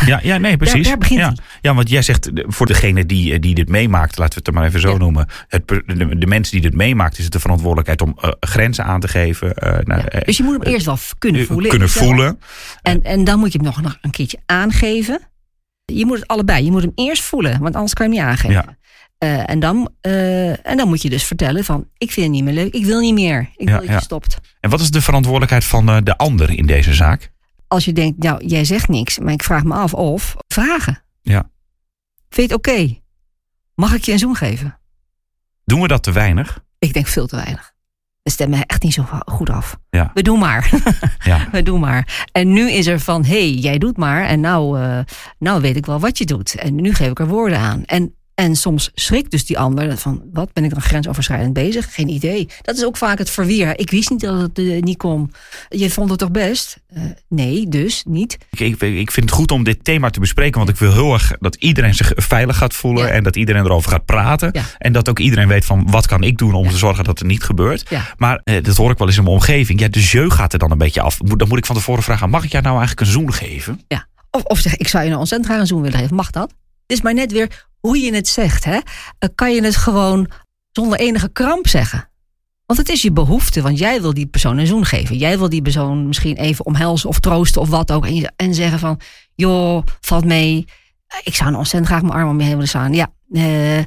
Ja, 0.06 0.20
ja, 0.24 0.38
nee, 0.38 0.58
precies. 0.64 0.88
daar 0.88 1.14
ja. 1.14 1.34
ja, 1.62 1.74
want 1.74 1.90
jij 1.90 2.02
zegt 2.02 2.30
voor 2.34 2.66
degene 2.66 3.06
die, 3.06 3.34
eh, 3.34 3.40
die 3.40 3.56
dit 3.56 3.70
meemaakt, 3.70 4.18
laten 4.18 4.34
we 4.34 4.40
het 4.40 4.48
er 4.48 4.54
maar 4.54 4.66
even 4.66 4.80
zo 4.80 4.90
Ja. 4.92 4.98
noemen. 4.98 5.28
Het, 5.48 5.68
de, 5.68 6.18
de 6.18 6.28
mensen 6.28 6.54
die 6.54 6.70
dit 6.70 6.78
meemaakt, 6.78 7.18
is 7.18 7.24
het 7.24 7.34
de 7.34 7.40
verantwoordelijkheid 7.40 8.02
om 8.02 8.18
eh, 8.22 8.30
grenzen 8.40 8.86
aan 8.86 9.00
te 9.00 9.08
geven. 9.08 9.54
nou, 9.84 10.04
Dus 10.26 10.38
je 10.38 10.44
moet 10.44 10.64
hem 10.64 10.74
eerst 10.74 10.86
wel 10.86 10.98
kunnen 11.18 11.46
voelen. 11.46 11.70
kunnen 11.70 11.90
voelen. 11.90 12.40
En, 12.82 13.04
en 13.04 13.24
dan 13.24 13.40
moet 13.40 13.52
je 13.52 13.58
hem 13.58 13.68
nog, 13.68 13.82
nog 13.82 13.98
een 14.02 14.12
keertje 14.12 14.40
aangeven. 14.46 15.20
Je 15.86 16.06
moet 16.06 16.20
het 16.20 16.28
allebei. 16.28 16.64
Je 16.66 16.72
moet 16.72 16.82
hem 16.82 16.92
eerst 16.96 17.24
voelen, 17.24 17.60
want 17.60 17.74
anders 17.76 17.94
kan 17.94 18.12
je 18.12 18.20
hem 18.20 18.28
niet 18.28 18.40
aangeven. 18.44 18.78
Eh, 19.19 19.50
en, 19.50 19.60
dan, 19.60 19.89
eh, 20.01 20.68
en 20.68 20.77
dan 20.77 20.88
moet 20.88 21.01
je 21.01 21.10
dus 21.10 21.24
vertellen 21.24 21.63
van, 21.63 21.88
ik 21.98 22.12
vind 22.12 22.25
het 22.25 22.36
niet 22.36 22.44
meer 22.44 22.54
leuk, 22.54 22.74
ik 22.74 22.86
wil 22.86 23.00
niet 23.00 23.13
meer. 23.13 23.50
Ik 23.56 23.68
Ja, 23.68 23.71
wil 23.71 23.80
dat 23.80 23.89
ja. 23.89 23.95
je 23.95 24.01
stopt. 24.01 24.38
En 24.60 24.69
wat 24.69 24.80
is 24.80 24.92
de 24.92 25.01
verantwoordelijkheid 25.01 25.63
van 25.66 25.89
eh, 25.89 25.98
de 26.04 26.18
ander 26.18 26.50
in 26.57 26.66
deze 26.66 26.94
zaak? 26.94 27.31
Als 27.68 27.86
je 27.86 27.94
denkt, 27.94 28.24
nou, 28.24 28.45
jij 28.45 28.63
zegt 28.66 28.88
niks, 28.88 29.19
maar 29.19 29.33
ik 29.33 29.44
vraag 29.44 29.63
me 29.63 29.74
af 29.74 29.94
of, 29.94 30.36
vragen. 30.48 31.03
Ja. 31.22 31.50
Vind 32.29 32.53
oké? 32.53 33.00
Mag 33.75 33.94
ik 33.94 34.03
je 34.03 34.12
een 34.12 34.20
zoen 34.20 34.36
geven? 34.36 34.79
Doen 35.65 35.82
we 35.82 35.88
dat 35.88 36.03
te 36.03 36.12
weinig? 36.12 36.63
Ik 36.79 36.94
denk 36.94 37.08
veel 37.08 37.27
te 37.27 37.36
weinig. 37.36 37.74
We 38.24 38.29
stemmen 38.32 38.65
echt 38.65 38.84
niet 38.84 38.94
zo 38.94 39.05
goed 39.25 39.50
af. 39.50 39.77
Ja. 39.89 40.12
We 40.13 40.22
doen 40.22 40.39
maar. 40.39 40.70
Ja. 41.24 41.48
we 41.51 41.63
doen 41.63 41.79
maar. 41.79 42.27
En 42.32 42.53
nu 42.53 42.72
is 42.72 42.88
er 42.88 43.00
van, 43.00 43.25
hé, 43.25 43.39
hey, 43.39 43.51
jij 43.53 43.77
doet 43.77 43.98
maar. 43.98 44.25
En 44.25 44.39
nou, 44.39 44.79
nou 45.39 45.62
weet 45.62 45.75
ik 45.75 45.86
wel 45.86 46.00
wat 46.00 46.17
je 46.17 46.25
doet. 46.25 46.55
En 46.55 46.75
nu 46.75 46.94
geef 46.94 47.10
ik 47.10 47.20
er 47.20 47.27
woorden 47.27 47.60
aan. 47.60 47.86
En, 47.86 48.13
en 48.39 48.55
soms 48.55 48.91
schrikt 48.93 49.31
dus 49.31 49.46
die 49.46 49.60
ander 49.60 49.98
van, 49.98 50.24
wat 50.34 50.53
ben 50.53 50.63
ik 50.63 50.69
dan 50.69 50.81
grensoverschrijdend 50.81 51.53
bezig? 51.53 51.93
Geen 51.93 52.10
idee. 52.10 52.48
Dat 52.62 52.77
is 52.77 52.86
ook 52.86 52.98
vaak 52.98 53.17
het 53.17 53.29
verweer. 53.29 53.79
Ik 53.79 53.91
wist 53.91 54.10
niet 54.10 54.19
dat 54.19 54.41
het 54.41 54.60
eh, 54.60 54.81
niet 54.81 54.98
kon. 54.98 55.31
Je 55.69 55.89
vond 55.89 56.10
het 56.10 56.19
toch 56.19 56.31
best? 56.31 56.79
Eh, 56.88 57.03
nee, 57.27 57.67
dus 57.67 58.03
niet. 58.08 58.38
Ik, 58.51 58.60
ik, 58.60 58.81
ik 58.81 59.12
vind 59.12 59.29
het 59.29 59.39
goed 59.39 59.51
om 59.51 59.63
dit 59.63 59.84
thema 59.84 60.10
te 60.10 60.19
bespreken, 60.19 60.58
want 60.58 60.69
ik 60.69 60.75
wil 60.77 60.93
heel 60.93 61.13
erg 61.13 61.31
dat 61.39 61.55
iedereen 61.55 61.93
zich 61.93 62.12
veilig 62.15 62.58
gaat 62.58 62.74
voelen 62.74 63.05
Ja. 63.08 63.12
en 63.12 63.24
dat 63.24 63.36
iedereen 63.36 63.65
erover 63.65 63.91
gaat 63.91 64.05
praten. 64.05 64.50
Ja. 64.51 64.63
En 64.77 64.93
dat 64.93 65.10
ook 65.10 65.19
iedereen 65.19 65.48
weet 65.48 65.65
van 65.65 65.91
wat 65.91 66.08
kan 66.08 66.24
ik 66.24 66.38
doen 66.38 66.53
om 66.53 66.69
te 66.69 66.77
zorgen 66.77 67.03
dat 67.03 67.19
het 67.19 67.27
niet 67.27 67.43
gebeurt. 67.43 67.89
Ja. 67.89 68.13
Maar 68.17 68.41
eh, 68.43 68.63
dat 68.63 68.75
hoor 68.77 68.91
ik 68.91 68.98
wel 68.98 69.08
eens 69.08 69.17
in 69.17 69.24
mijn 69.24 69.36
omgeving. 69.36 69.79
Ja, 69.79 69.88
de 69.88 70.01
jeu 70.01 70.29
gaat 70.29 70.53
er 70.53 70.60
dan 70.60 70.72
een 70.72 70.77
beetje 70.77 71.01
af. 71.01 71.17
Dan 71.17 71.48
moet 71.48 71.58
ik 71.58 71.65
van 71.65 71.75
tevoren 71.75 72.03
vragen, 72.03 72.29
mag 72.29 72.43
ik 72.43 72.51
jou 72.51 72.63
nou 72.63 72.77
eigenlijk 72.77 73.08
een 73.08 73.13
zoen 73.13 73.34
geven? 73.34 73.81
Of, 74.31 74.43
of 74.43 74.60
zeg, 74.60 74.75
ik 74.75 74.88
zou 74.88 75.03
je 75.03 75.10
nou 75.10 75.22
ontzettend 75.22 75.50
graag 75.50 75.62
een 75.62 75.67
zoen 75.67 75.81
willen 75.81 76.00
geven. 76.00 76.15
Mag 76.15 76.29
dat? 76.29 76.53
Is 76.89 77.01
maar 77.01 77.13
net 77.13 77.31
weer 77.31 77.67
hoe 77.79 78.00
je 78.00 78.13
het 78.13 78.27
zegt. 78.27 78.63
Hè? 78.65 78.79
Eh, 79.19 79.29
Kan 79.36 79.53
je 79.53 79.63
het 79.63 79.75
gewoon 79.75 80.29
zonder 80.72 81.00
enige 81.00 81.29
kramp 81.31 81.67
zeggen? 81.67 82.10
Want 82.65 82.79
het 82.79 82.89
is 82.89 83.01
je 83.01 83.12
behoefte, 83.12 83.62
want 83.62 83.79
jij 83.79 84.01
wil 84.01 84.13
die 84.13 84.25
persoon 84.27 84.58
een 84.58 84.67
zoen 84.67 84.86
geven. 84.86 85.17
Jij 85.17 85.38
wil 85.38 85.50
die 85.50 85.62
persoon 85.62 86.08
misschien 86.08 86.38
even 86.38 86.65
omhelzen 86.65 87.10
of 87.10 87.19
troosten 87.19 87.62
of 87.62 87.69
wat 87.69 87.91
ook. 87.91 88.05
En, 88.05 88.34
en 88.36 88.53
zeggen 88.53 88.79
van, 88.79 89.00
joh, 89.36 89.84
valt 90.01 90.25
mee. 90.25 90.65
Ik 91.24 91.36
zou 91.36 91.46
nou 91.50 91.55
ontzettend 91.62 91.91
graag 91.91 92.01
mijn 92.01 92.13
arm 92.13 92.29
om 92.29 92.38
je 92.38 92.43
heen 92.43 92.53
willen 92.53 92.67
slaan. 92.67 92.93
Ja, 92.93 93.13
eh, 93.31 93.84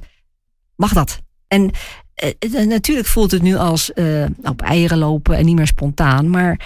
mag 0.77 0.93
dat? 0.93 1.21
En 1.49 1.71
eh, 2.15 2.31
eh, 2.39 2.69
natuurlijk 2.69 3.09
voelt 3.09 3.31
het 3.31 3.43
nu 3.43 3.57
als 3.57 3.93
eh, 3.93 4.25
op 4.43 4.63
eieren 4.63 4.99
lopen 4.99 5.37
en 5.37 5.45
niet 5.45 5.57
meer 5.57 5.67
spontaan. 5.67 6.31
Maar 6.31 6.61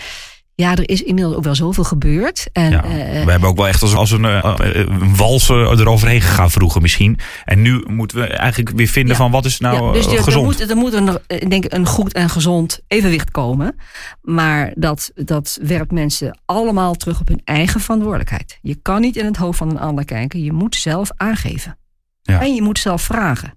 Ja, 0.58 0.76
er 0.76 0.88
is 0.88 1.02
inmiddels 1.02 1.36
ook 1.36 1.44
wel 1.44 1.54
zoveel 1.54 1.84
gebeurd. 1.84 2.46
En, 2.52 2.70
Ja, 2.70 2.84
eh, 2.84 3.24
we 3.24 3.30
hebben 3.30 3.48
ook 3.48 3.56
wel 3.56 3.68
echt 3.68 3.82
als, 3.82 3.94
als 3.94 4.10
een, 4.10 4.24
eh, 4.24 4.54
een 4.72 5.16
wals 5.16 5.48
eroverheen 5.48 6.20
gegaan 6.20 6.50
vroeger 6.50 6.80
misschien. 6.80 7.18
En 7.44 7.62
nu 7.62 7.84
moeten 7.86 8.18
we 8.18 8.26
eigenlijk 8.26 8.76
weer 8.76 8.86
vinden 8.86 9.12
Ja. 9.12 9.16
van 9.18 9.30
wat 9.30 9.44
is 9.44 9.60
nou 9.60 9.86
ja, 9.86 9.92
dus 9.92 10.06
er, 10.06 10.12
er 10.16 10.22
gezond. 10.22 10.44
moet, 10.44 10.70
er 10.70 10.76
moet 10.76 10.92
een, 10.92 11.08
eh, 11.08 11.40
ik 11.40 11.50
denk 11.50 11.64
een 11.72 11.86
goed 11.86 12.12
en 12.12 12.28
gezond 12.30 12.80
evenwicht 12.86 13.30
komen. 13.30 13.76
Maar 14.22 14.72
dat, 14.74 15.10
dat 15.14 15.58
werpt 15.62 15.92
mensen 15.92 16.38
allemaal 16.44 16.94
terug 16.94 17.20
op 17.20 17.28
hun 17.28 17.40
eigen 17.44 17.80
verantwoordelijkheid. 17.80 18.58
Je 18.62 18.74
kan 18.82 19.00
niet 19.00 19.16
in 19.16 19.24
het 19.24 19.36
hoofd 19.36 19.58
van 19.58 19.70
een 19.70 19.78
ander 19.80 20.04
kijken. 20.04 20.42
Je 20.42 20.52
moet 20.52 20.74
zelf 20.76 21.10
aangeven. 21.16 21.78
Ja. 22.22 22.40
En 22.40 22.54
je 22.54 22.62
moet 22.62 22.78
zelf 22.78 23.02
vragen. 23.02 23.54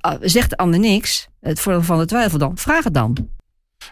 Ah, 0.00 0.14
zegt 0.20 0.50
de 0.50 0.56
ander 0.56 0.80
niks, 0.80 1.28
het 1.40 1.60
voordeel 1.60 1.82
van 1.82 1.98
de 1.98 2.06
twijfel 2.06 2.38
dan, 2.38 2.58
vraag 2.58 2.84
het 2.84 2.94
dan. 2.94 3.16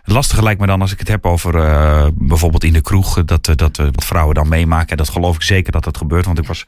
Het 0.03 0.15
lastige 0.15 0.43
lijkt 0.43 0.61
me 0.61 0.67
dan 0.67 0.81
als 0.81 0.93
ik 0.93 0.99
het 0.99 1.09
heb 1.09 1.27
over 1.27 1.55
eh, 1.65 2.07
bijvoorbeeld 2.15 2.65
in 2.65 2.73
de 2.73 2.81
kroeg. 2.81 3.19
eh, 3.19 3.25
Dat, 3.25 3.49
eh, 3.49 3.55
dat, 3.57 3.77
wat 3.77 4.05
vrouwen 4.05 4.35
dan 4.35 4.49
meemaken. 4.49 4.89
En 4.89 4.97
dat 4.97 5.09
geloof 5.09 5.35
ik 5.37 5.43
zeker 5.43 5.73
dat 5.73 5.85
dat 5.85 5.97
gebeurt. 5.97 6.25
Want 6.27 6.39
ik 6.39 6.47
was 6.47 6.65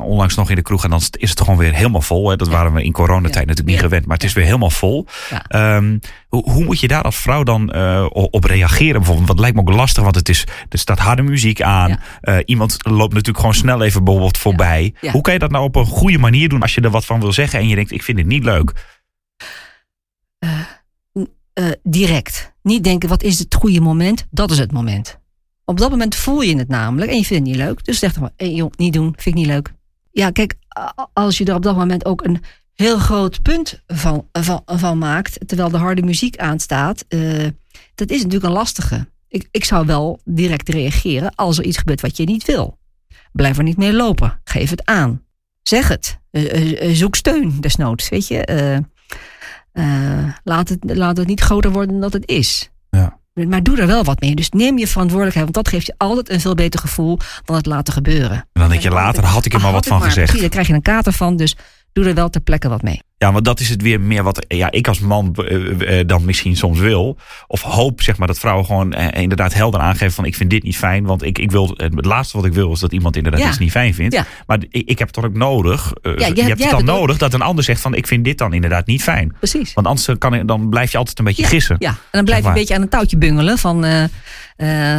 onlangs 0.00 0.34
nog 0.34 0.50
in 0.50 0.56
de 0.56 0.62
kroeg 0.62 0.84
en 0.84 0.90
dan 0.90 1.00
is 1.10 1.30
het 1.30 1.40
gewoon 1.40 1.56
weer 1.58 1.74
helemaal 1.74 2.00
vol. 2.00 2.30
Hè. 2.30 2.36
Dat 2.36 2.48
waren 2.48 2.72
we 2.72 2.82
in 2.84 2.92
coronatijd 2.92 3.34
Ja. 3.34 3.40
natuurlijk 3.40 3.66
niet 3.68 3.76
Ja. 3.76 3.82
gewend. 3.82 4.06
Maar 4.06 4.16
het 4.16 4.26
is 4.26 4.32
weer 4.32 4.44
helemaal 4.44 4.70
vol. 4.70 5.06
Ja. 5.30 5.44
Ehm, 5.48 5.98
hoe, 6.28 6.50
hoe 6.50 6.64
moet 6.64 6.80
je 6.80 6.88
daar 6.88 7.02
als 7.02 7.16
vrouw 7.16 7.42
dan 7.42 7.74
op 8.10 8.44
reageren? 8.44 8.94
Bijvoorbeeld, 8.94 9.28
wat 9.28 9.38
lijkt 9.38 9.56
me 9.56 9.60
ook 9.62 9.70
lastig. 9.70 10.02
Want 10.02 10.14
het 10.14 10.28
is, 10.28 10.46
er 10.68 10.78
staat 10.78 10.98
harde 10.98 11.22
muziek 11.22 11.62
aan. 11.62 11.98
Iemand 12.44 12.76
loopt 12.86 13.12
natuurlijk 13.12 13.38
gewoon 13.38 13.54
snel 13.54 13.82
even 13.82 14.04
bijvoorbeeld 14.04 14.38
voorbij. 14.38 14.94
Hoe 15.12 15.20
kan 15.20 15.32
je 15.32 15.38
dat 15.38 15.50
nou 15.50 15.64
op 15.64 15.76
een 15.76 15.86
goede 15.86 16.18
manier 16.18 16.48
doen 16.48 16.62
als 16.62 16.74
je 16.74 16.80
er 16.80 16.90
wat 16.90 17.04
van 17.04 17.20
wil 17.20 17.32
zeggen. 17.32 17.58
En 17.58 17.68
je 17.68 17.74
denkt 17.74 17.92
ik 17.92 18.02
vind 18.02 18.18
het 18.18 18.26
niet 18.26 18.44
leuk. 18.44 18.72
Eh, 21.54 21.70
direct. 21.82 22.52
Niet 22.62 22.84
denken, 22.84 23.08
wat 23.08 23.22
is 23.22 23.38
het 23.38 23.54
goede 23.54 23.80
moment? 23.80 24.26
Dat 24.30 24.50
is 24.50 24.58
het 24.58 24.72
moment. 24.72 25.18
Op 25.64 25.78
dat 25.78 25.90
moment 25.90 26.14
voel 26.14 26.40
je 26.40 26.56
het 26.56 26.68
namelijk 26.68 27.10
en 27.10 27.16
je 27.16 27.24
vindt 27.24 27.46
het 27.46 27.56
niet 27.56 27.66
leuk. 27.66 27.84
Dus 27.84 27.98
zeg 27.98 28.12
dan 28.12 28.22
maar, 28.22 28.32
hey, 28.36 28.52
joh, 28.52 28.70
niet 28.76 28.92
doen, 28.92 29.14
vind 29.16 29.26
ik 29.26 29.34
niet 29.34 29.46
leuk. 29.46 29.72
Ja, 30.10 30.30
kijk, 30.30 30.54
als 31.12 31.38
je 31.38 31.44
er 31.44 31.54
op 31.54 31.62
dat 31.62 31.76
moment 31.76 32.04
ook 32.04 32.24
een 32.24 32.42
heel 32.74 32.98
groot 32.98 33.42
punt 33.42 33.82
van, 33.86 34.28
van, 34.64 34.98
maakt, 34.98 35.48
terwijl 35.48 35.70
de 35.70 35.76
harde 35.76 36.02
muziek 36.02 36.36
aanstaat, 36.36 37.04
eh, 37.08 37.46
dat 37.94 38.10
is 38.10 38.16
natuurlijk 38.16 38.44
een 38.44 38.58
lastige. 38.58 39.08
Ik, 39.28 39.48
ik 39.50 39.64
zou 39.64 39.86
wel 39.86 40.20
direct 40.24 40.68
reageren 40.68 41.34
als 41.34 41.58
er 41.58 41.64
iets 41.64 41.78
gebeurt 41.78 42.00
wat 42.00 42.16
je 42.16 42.24
niet 42.24 42.44
wil. 42.44 42.78
Blijf 43.32 43.58
er 43.58 43.64
niet 43.64 43.76
mee 43.76 43.92
lopen. 43.92 44.40
Geef 44.44 44.70
het 44.70 44.84
aan. 44.84 45.22
Zeg 45.62 45.88
het. 45.88 46.18
Eh, 46.30 46.94
zoek 46.94 47.14
steun, 47.14 47.60
desnoods. 47.60 48.08
Weet 48.08 48.28
je, 48.28 48.44
Eh, 49.74 49.84
laat, 50.44 50.68
het, 50.68 50.78
laat 50.82 51.16
het 51.16 51.26
niet 51.26 51.40
groter 51.40 51.72
worden 51.72 51.90
dan 51.90 52.00
dat 52.00 52.12
het 52.12 52.28
is. 52.28 52.70
Ja. 52.90 53.18
Maar 53.32 53.62
doe 53.62 53.80
er 53.80 53.86
wel 53.86 54.04
wat 54.04 54.20
mee. 54.20 54.34
Dus 54.34 54.50
neem 54.50 54.78
je 54.78 54.86
verantwoordelijkheid, 54.86 55.52
want 55.52 55.64
dat 55.64 55.74
geeft 55.74 55.86
je 55.86 55.94
altijd 55.96 56.30
een 56.30 56.40
veel 56.40 56.54
beter 56.54 56.80
gevoel 56.80 57.18
dan 57.44 57.56
het 57.56 57.66
laten 57.66 57.92
gebeuren. 57.92 58.36
En 58.36 58.60
dan 58.60 58.68
denk 58.68 58.82
je 58.82 58.90
later 58.90 59.24
had 59.24 59.44
ik 59.44 59.52
er 59.52 59.60
maar 59.60 59.72
wat 59.72 59.86
van 59.86 60.02
gezegd. 60.02 60.40
Daar 60.40 60.48
krijg 60.48 60.66
je 60.66 60.72
een 60.72 60.82
kater 60.82 61.12
van, 61.12 61.36
dus 61.36 61.56
doe 61.94 62.04
er 62.04 62.14
wel 62.14 62.30
ter 62.30 62.40
plekke 62.40 62.68
wat 62.68 62.82
mee. 62.82 63.02
Ja, 63.18 63.32
want 63.32 63.44
dat 63.44 63.60
is 63.60 63.68
het 63.68 63.82
weer 63.82 64.00
meer 64.00 64.22
wat 64.22 64.44
ja, 64.48 64.70
ik 64.70 64.88
als 64.88 64.98
man 64.98 65.34
eh, 65.34 65.98
eh, 66.00 66.06
dan 66.06 66.24
misschien 66.24 66.56
soms 66.56 66.78
wil. 66.78 67.18
Of 67.46 67.62
hoop 67.62 68.02
zeg 68.02 68.16
maar 68.16 68.26
dat 68.26 68.38
vrouwen 68.38 68.66
gewoon 68.66 68.92
eh, 68.92 69.22
inderdaad 69.22 69.54
helder 69.54 69.80
aangeven 69.80 70.12
van 70.12 70.24
ik 70.24 70.34
vind 70.34 70.50
dit 70.50 70.62
niet 70.62 70.76
fijn. 70.76 71.04
Want 71.04 71.22
ik, 71.22 71.38
ik 71.38 71.50
wil, 71.50 71.74
het 71.76 72.04
laatste 72.04 72.36
wat 72.36 72.46
ik 72.46 72.52
wil 72.52 72.72
is 72.72 72.80
dat 72.80 72.92
iemand 72.92 73.16
inderdaad 73.16 73.40
Ja. 73.40 73.48
iets 73.48 73.58
niet 73.58 73.70
fijn 73.70 73.94
vindt. 73.94 74.14
Ja. 74.14 74.26
Maar 74.46 74.58
ik, 74.70 74.88
ik 74.88 74.98
heb 74.98 75.06
het 75.06 75.16
dan 75.16 75.24
ook 75.24 75.36
nodig. 75.36 75.92
eh, 76.02 76.12
jij- 76.16 76.32
je 76.34 76.42
hebt 76.42 76.60
het 76.62 76.70
dan 76.70 76.80
ook. 76.80 76.86
nodig 76.86 77.18
dat 77.18 77.34
een 77.34 77.42
ander 77.42 77.64
zegt 77.64 77.80
van 77.80 77.94
ik 77.94 78.06
vind 78.06 78.24
dit 78.24 78.38
dan 78.38 78.52
inderdaad 78.52 78.86
niet 78.86 79.02
fijn. 79.02 79.34
Precies. 79.38 79.72
Want 79.74 79.86
anders 79.86 80.08
kan, 80.18 80.46
dan 80.46 80.68
blijf 80.68 80.92
je 80.92 80.98
altijd 80.98 81.18
een 81.18 81.24
beetje 81.24 81.42
Ja, 81.42 81.48
gissen. 81.48 81.76
Ja, 81.78 81.88
en 81.90 81.96
dan 82.10 82.24
blijf 82.24 82.42
je 82.42 82.48
een 82.48 82.54
beetje 82.54 82.74
aan 82.74 82.82
een 82.82 82.88
touwtje 82.88 83.16
bungelen 83.18 83.58
van 83.58 83.84
eh, 83.84 84.04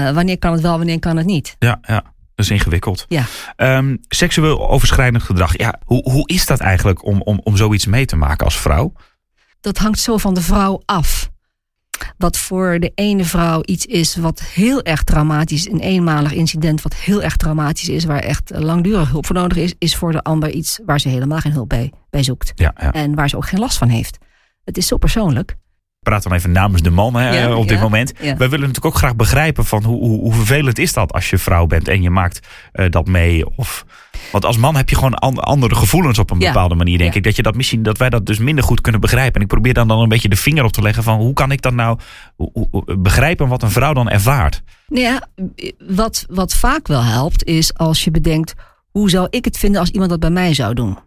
eh, 0.08 0.14
wanneer 0.16 0.38
kan 0.40 0.52
het 0.52 0.62
wel, 0.62 0.78
wanneer 0.78 1.00
kan 1.00 1.18
het 1.18 1.26
niet. 1.26 1.56
Ja, 1.60 1.80
ja. 1.82 2.04
Dat 2.36 2.46
is 2.46 2.52
ingewikkeld. 2.52 3.06
Ja. 3.08 3.26
Ehm, 3.56 3.96
seksueel 4.08 4.70
overschrijdend 4.70 5.24
gedrag. 5.24 5.58
Ja, 5.58 5.80
hoe, 5.86 6.12
hoe 6.12 6.28
is 6.28 6.46
dat 6.46 6.60
eigenlijk 6.60 7.06
om, 7.06 7.22
om, 7.22 7.40
om 7.44 7.58
zoiets 7.58 7.86
mee 7.86 8.06
te 8.06 8.16
maken 8.16 8.46
als 8.46 8.60
vrouw? 8.60 8.94
dat 9.66 9.78
hangt 9.78 10.00
zo 10.00 10.18
van 10.18 10.34
de 10.34 10.42
vrouw 10.42 10.82
af. 10.86 11.30
Wat 12.18 12.38
voor 12.38 12.80
de 12.80 12.92
ene 12.96 13.24
vrouw 13.24 13.62
iets 13.66 13.86
is 13.86 14.16
wat 14.16 14.42
heel 14.42 14.84
erg 14.84 15.04
traumatisch, 15.04 15.68
een 15.68 15.80
eenmalig 15.80 16.34
incident 16.34 16.82
wat 16.82 16.96
heel 16.96 17.22
erg 17.22 17.36
traumatisch 17.36 17.90
is, 17.90 18.06
waar 18.06 18.20
echt 18.20 18.52
langdurig 18.56 19.10
hulp 19.10 19.26
voor 19.26 19.36
nodig 19.36 19.58
is, 19.58 19.74
is 19.78 19.96
voor 19.96 20.12
de 20.12 20.22
ander 20.24 20.50
iets 20.50 20.80
waar 20.86 21.00
ze 21.00 21.10
helemaal 21.10 21.40
geen 21.40 21.52
hulp 21.52 21.70
bij, 21.70 21.92
bij 22.10 22.24
zoekt. 22.24 22.52
Ja, 22.56 22.74
ja. 22.78 22.92
En 22.92 23.16
waar 23.16 23.30
ze 23.30 23.38
ook 23.38 23.48
geen 23.48 23.60
last 23.60 23.78
van 23.78 23.88
heeft. 23.88 24.18
Het 24.64 24.78
is 24.78 24.88
zo 24.88 24.98
persoonlijk. 24.98 25.56
Praat 26.06 26.24
dan 26.24 26.34
even 26.34 26.52
namens 26.52 26.82
de 26.82 26.90
man 26.92 27.16
hè, 27.16 27.40
Ja, 27.40 27.56
op 27.56 27.68
dit 27.68 27.78
ja, 27.78 27.84
moment. 27.84 28.10
ja. 28.22 28.24
Wij 28.38 28.50
willen 28.50 28.68
natuurlijk 28.68 28.86
ook 28.86 28.96
graag 28.96 29.16
begrijpen 29.16 29.66
van 29.66 29.84
hoe, 29.84 29.98
hoe, 30.00 30.20
hoe 30.20 30.34
vervelend 30.34 30.80
is 30.80 30.94
dat 30.94 31.14
als 31.14 31.30
je 31.30 31.38
vrouw 31.38 31.66
bent 31.66 31.88
en 31.88 32.02
je 32.02 32.10
maakt 32.10 32.40
eh, 32.72 32.86
dat 32.90 33.08
mee. 33.08 33.46
Of, 33.56 33.86
want 34.32 34.46
als 34.46 34.58
man 34.58 34.76
heb 34.76 34.90
je 34.90 34.96
gewoon 34.96 35.14
an- 35.16 35.40
andere 35.40 35.76
gevoelens 35.76 36.20
op 36.20 36.32
een 36.32 36.40
bepaalde 36.40 36.76
manier, 36.76 36.98
denk 36.98 37.14
ik. 37.16 37.24
Dat, 37.24 37.36
je 37.36 37.42
dat, 37.42 37.56
misschien, 37.56 37.84
dat 37.84 37.98
wij 37.98 38.10
dat 38.10 38.26
dus 38.26 38.38
minder 38.38 38.64
goed 38.64 38.82
kunnen 38.82 39.02
begrijpen. 39.02 39.36
En 39.36 39.42
ik 39.42 39.48
probeer 39.48 39.74
dan, 39.74 39.88
dan 39.88 40.00
een 40.00 40.10
beetje 40.10 40.30
de 40.30 40.36
vinger 40.36 40.64
op 40.64 40.72
te 40.72 40.82
leggen 40.82 41.04
van 41.04 41.18
hoe 41.20 41.34
kan 41.34 41.52
ik 41.52 41.62
dat 41.62 41.74
nou 41.74 41.98
hoe- 42.36 42.68
hoe- 42.72 42.98
begrijpen 42.98 43.48
wat 43.48 43.64
een 43.64 43.72
vrouw 43.72 43.94
dan 43.94 44.10
ervaart. 44.10 44.64
Nou 44.88 45.02
ja, 45.04 45.22
wat, 45.88 46.26
wat 46.30 46.56
vaak 46.56 46.88
wel 46.88 47.04
helpt 47.04 47.44
is 47.44 47.74
als 47.74 48.04
je 48.04 48.12
bedenkt, 48.12 48.54
hoe 48.92 49.10
zou 49.10 49.28
ik 49.30 49.46
het 49.46 49.58
vinden 49.58 49.80
als 49.80 49.90
iemand 49.90 50.10
dat 50.10 50.20
bij 50.20 50.30
mij 50.30 50.54
zou 50.54 50.74
doen? 50.74 50.98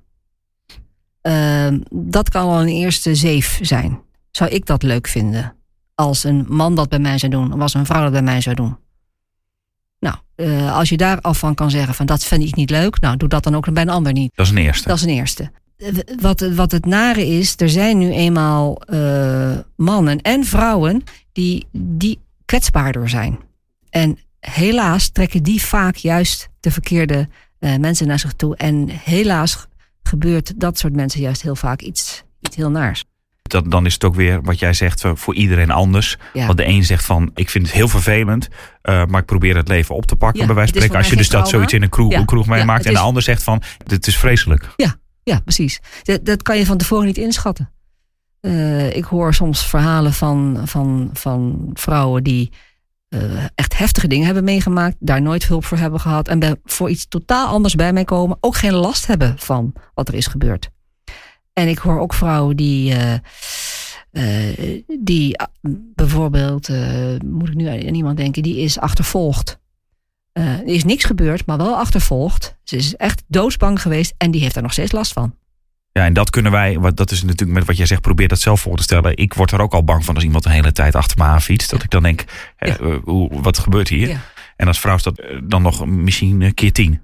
Ehm, 1.22 1.78
dat 1.90 2.28
kan 2.28 2.42
al 2.42 2.60
een 2.60 2.68
eerste 2.68 3.14
zeef 3.14 3.58
zijn. 3.62 4.00
Zou 4.30 4.50
ik 4.50 4.66
dat 4.66 4.82
leuk 4.82 5.06
vinden? 5.08 5.54
Als 5.94 6.24
een 6.24 6.44
man 6.48 6.74
dat 6.74 6.88
bij 6.88 6.98
mij 6.98 7.18
zou 7.18 7.32
doen, 7.32 7.52
of 7.52 7.60
als 7.60 7.74
een 7.74 7.86
vrouw 7.86 8.02
dat 8.02 8.12
bij 8.12 8.22
mij 8.22 8.40
zou 8.40 8.56
doen. 8.56 8.76
Nou, 10.00 10.16
eh, 10.34 10.76
als 10.76 10.88
je 10.88 10.96
daar 10.96 11.20
af 11.20 11.38
van 11.38 11.54
kan 11.54 11.70
zeggen 11.70 11.94
van 11.94 12.06
dat 12.06 12.24
vind 12.24 12.42
ik 12.42 12.54
niet 12.54 12.70
leuk, 12.70 13.00
nou 13.00 13.16
doe 13.16 13.28
dat 13.28 13.42
dan 13.42 13.56
ook 13.56 13.72
bij 13.72 13.82
een 13.82 13.88
ander 13.88 14.12
niet. 14.12 14.30
Dat 14.34 14.46
is 14.46 14.52
een 14.52 14.58
eerste. 14.58 14.88
Dat 14.88 14.96
is 14.96 15.02
een 15.02 15.08
eerste. 15.08 15.50
Eh, 15.76 15.88
Wat, 16.20 16.40
wat 16.40 16.72
het 16.72 16.84
nare 16.86 17.26
is, 17.26 17.54
er 17.56 17.68
zijn 17.70 17.98
nu 17.98 18.10
eenmaal 18.12 18.80
eh, 18.80 19.58
mannen 19.76 20.20
en 20.20 20.44
vrouwen 20.44 21.02
die, 21.32 21.66
die 21.72 22.18
kwetsbaarder 22.44 23.08
zijn. 23.08 23.38
En 23.90 24.18
helaas 24.40 25.08
trekken 25.08 25.42
die 25.42 25.62
vaak 25.62 25.96
juist 25.96 26.48
de 26.60 26.70
verkeerde 26.70 27.28
mensen 27.58 28.06
naar 28.06 28.18
zich 28.18 28.32
toe. 28.32 28.56
En 28.56 28.88
helaas 28.88 29.66
gebeurt 30.02 30.60
dat 30.60 30.78
soort 30.78 30.94
mensen 30.94 31.20
juist 31.20 31.42
heel 31.42 31.56
vaak 31.56 31.80
iets, 31.80 32.22
iets 32.40 32.56
heel 32.56 32.70
naars. 32.70 33.04
Dat, 33.50 33.70
dan 33.70 33.86
is 33.86 33.94
het 33.94 34.04
ook 34.04 34.14
weer 34.14 34.42
wat 34.42 34.58
jij 34.58 34.72
zegt 34.72 35.04
eh, 35.04 35.10
voor 35.14 35.34
iedereen 35.34 35.70
anders. 35.70 36.16
Ja. 36.32 36.46
Want 36.46 36.58
de 36.58 36.66
een 36.66 36.84
zegt 36.84 37.04
van 37.04 37.30
ik 37.34 37.50
vind 37.50 37.66
het 37.66 37.74
heel 37.74 37.88
vervelend, 37.88 38.48
eh, 38.82 39.04
maar 39.04 39.20
ik 39.20 39.26
probeer 39.26 39.56
het 39.56 39.68
leven 39.68 39.94
op 39.94 40.06
te 40.06 40.16
pakken. 40.16 40.40
Ja, 40.40 40.46
bij 40.46 40.54
wijze 40.54 40.72
van 40.72 40.80
spreken. 40.82 41.02
Als 41.02 41.10
je 41.10 41.16
dus 41.16 41.28
dat 41.28 41.48
zoiets 41.48 41.72
in 41.72 41.82
een 41.82 41.88
kroeg, 41.88 42.12
Ja, 42.12 42.18
een 42.18 42.24
kroeg 42.24 42.46
ja, 42.46 42.54
meemaakt 42.54 42.86
en 42.86 42.92
de 42.92 42.98
ander 42.98 43.22
zegt 43.22 43.42
van 43.42 43.62
dit 43.84 44.06
is 44.06 44.16
vreselijk. 44.16 44.68
Ja, 45.22 45.40
precies. 45.40 45.80
Dat, 46.02 46.24
dat 46.24 46.42
kan 46.42 46.58
je 46.58 46.66
van 46.66 46.76
tevoren 46.76 47.06
niet 47.06 47.18
inschatten. 47.18 47.70
Eh, 48.40 48.96
ik 48.96 49.04
hoor 49.04 49.34
soms 49.34 49.66
verhalen 49.66 50.12
van, 50.12 50.62
van, 50.64 51.10
van 51.12 51.70
vrouwen 51.74 52.22
die 52.22 52.52
echt 53.54 53.78
heftige 53.78 54.06
dingen 54.06 54.24
hebben 54.24 54.44
meegemaakt, 54.44 54.96
daar 54.98 55.22
nooit 55.22 55.46
hulp 55.46 55.64
voor 55.64 55.78
hebben 55.78 56.00
gehad 56.00 56.28
en 56.28 56.38
bij, 56.38 56.56
voor 56.64 56.90
iets 56.90 57.08
totaal 57.08 57.46
anders 57.46 57.74
bij 57.74 57.92
mij 57.92 58.04
komen, 58.04 58.36
ook 58.40 58.56
geen 58.56 58.74
last 58.74 59.06
hebben 59.06 59.38
van 59.38 59.72
wat 59.94 60.08
er 60.08 60.14
is 60.14 60.26
gebeurd. 60.26 60.70
En 61.58 61.68
ik 61.68 61.78
hoor 61.78 62.00
ook 62.00 62.14
vrouwen 62.14 62.56
die, 62.56 62.94
eh, 62.94 63.14
eh, 64.10 64.82
die 65.00 65.36
bijvoorbeeld, 65.94 66.68
eh, 66.68 67.14
moet 67.24 67.48
ik 67.48 67.54
nu 67.54 67.66
aan 67.66 67.94
iemand 67.94 68.16
denken, 68.16 68.42
die 68.42 68.56
is 68.56 68.78
achtervolgd. 68.78 69.58
Er 70.32 70.64
is 70.64 70.84
niks 70.84 71.04
gebeurd, 71.04 71.46
maar 71.46 71.56
wel 71.56 71.76
achtervolgd. 71.76 72.56
Ze 72.64 72.76
is 72.76 72.96
echt 72.96 73.22
doodsbang 73.26 73.82
geweest 73.82 74.14
en 74.18 74.30
die 74.30 74.40
heeft 74.40 74.56
er 74.56 74.62
nog 74.62 74.72
steeds 74.72 74.92
last 74.92 75.12
van. 75.12 75.34
Ja, 75.92 76.04
en 76.04 76.12
dat 76.12 76.30
kunnen 76.30 76.52
wij, 76.52 76.78
wat, 76.78 76.96
dat 76.96 77.10
is 77.10 77.22
natuurlijk 77.22 77.58
met 77.58 77.66
wat 77.66 77.76
jij 77.76 77.86
zegt, 77.86 78.00
probeer 78.00 78.28
dat 78.28 78.40
zelf 78.40 78.60
voor 78.60 78.76
te 78.76 78.82
stellen. 78.82 79.16
Ik 79.16 79.34
word 79.34 79.50
er 79.50 79.60
ook 79.60 79.72
al 79.74 79.84
bang 79.84 80.04
van 80.04 80.14
als 80.14 80.24
iemand 80.24 80.44
de 80.44 80.50
hele 80.50 80.72
tijd 80.72 80.94
achter 80.94 81.18
me 81.18 81.24
aan 81.24 81.42
fietst. 81.42 81.70
Dat 81.70 81.82
ik 81.82 81.90
dan 81.90 82.02
denk, 82.02 82.24
Ja. 82.58 82.76
hoe, 83.04 83.42
wat 83.42 83.58
gebeurt 83.58 83.88
hier? 83.88 84.08
Ja. 84.08 84.20
En 84.56 84.66
als 84.66 84.80
vrouw 84.80 84.94
is 84.94 85.02
dat 85.02 85.22
dan 85.44 85.62
nog 85.62 85.86
misschien 85.86 86.40
een 86.40 86.54
keer 86.54 86.72
tien. 86.72 87.00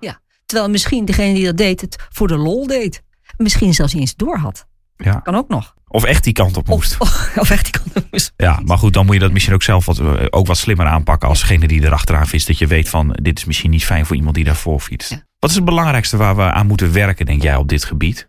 Terwijl 0.46 0.70
misschien 0.70 1.04
degene 1.04 1.34
die 1.34 1.44
dat 1.44 1.56
deed, 1.56 1.80
het 1.80 2.06
voor 2.10 2.28
de 2.28 2.36
lol 2.36 2.66
deed. 2.66 3.02
Misschien 3.36 3.74
zelfs 3.74 3.92
niet 3.92 4.02
eens 4.02 4.14
door 4.14 4.38
had. 4.38 4.66
Ja. 4.96 5.20
Kan 5.20 5.34
ook 5.34 5.48
nog. 5.48 5.74
Of 5.88 6.04
echt 6.04 6.24
die 6.24 6.32
kant 6.32 6.56
op 6.56 6.66
moest. 6.66 7.00
Of, 7.00 7.50
echt 7.50 7.64
die 7.64 7.82
kan 7.82 8.04
moest. 8.10 8.32
Ja, 8.36 8.60
maar 8.64 8.78
goed, 8.78 8.92
dan 8.92 9.06
moet 9.06 9.14
je 9.14 9.20
dat 9.20 9.32
misschien 9.32 9.54
ook 9.54 9.62
zelf 9.62 9.86
wat, 9.86 9.98
eh, 9.98 10.26
ook 10.30 10.46
wat 10.46 10.56
slimmer 10.56 10.86
aanpakken 10.86 11.28
als 11.28 11.40
degene 11.40 11.66
die 11.66 11.82
erachteraan 11.82 12.26
fietst. 12.26 12.46
Dat 12.46 12.58
je 12.58 12.66
weet 12.66 12.88
van, 12.88 13.18
dit 13.22 13.38
is 13.38 13.44
misschien 13.44 13.70
niet 13.70 13.84
fijn 13.84 14.06
voor 14.06 14.16
iemand 14.16 14.34
die 14.34 14.44
daarvoor 14.44 14.80
fietst. 14.80 15.10
Ja. 15.10 15.22
Wat 15.38 15.50
is 15.50 15.56
het 15.56 15.64
belangrijkste 15.64 16.16
waar 16.16 16.36
we 16.36 16.42
aan 16.42 16.66
moeten 16.66 16.92
werken, 16.92 17.26
denk 17.26 17.42
jij, 17.42 17.56
op 17.56 17.68
dit 17.68 17.84
gebied? 17.84 18.28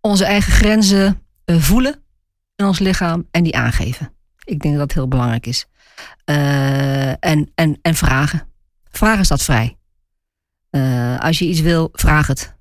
Onze 0.00 0.24
eigen 0.24 0.52
grenzen 0.52 1.22
eh, 1.44 1.56
voelen 1.56 2.02
in 2.56 2.66
ons 2.66 2.78
lichaam 2.78 3.26
en 3.30 3.42
die 3.42 3.56
aangeven. 3.56 4.12
Ik 4.44 4.60
denk 4.60 4.76
dat 4.76 4.88
dat 4.88 4.96
heel 4.96 5.08
belangrijk 5.08 5.46
is. 5.46 5.66
Eh, 6.24 7.24
en, 7.24 7.50
en, 7.54 7.78
en 7.82 7.94
vragen. 7.94 8.48
Vragen 8.90 9.24
staat 9.24 9.42
vrij. 9.42 9.76
Als 11.18 11.38
je 11.38 11.44
iets 11.44 11.60
wil, 11.60 11.88
vraag 11.92 12.26
het. 12.26 12.57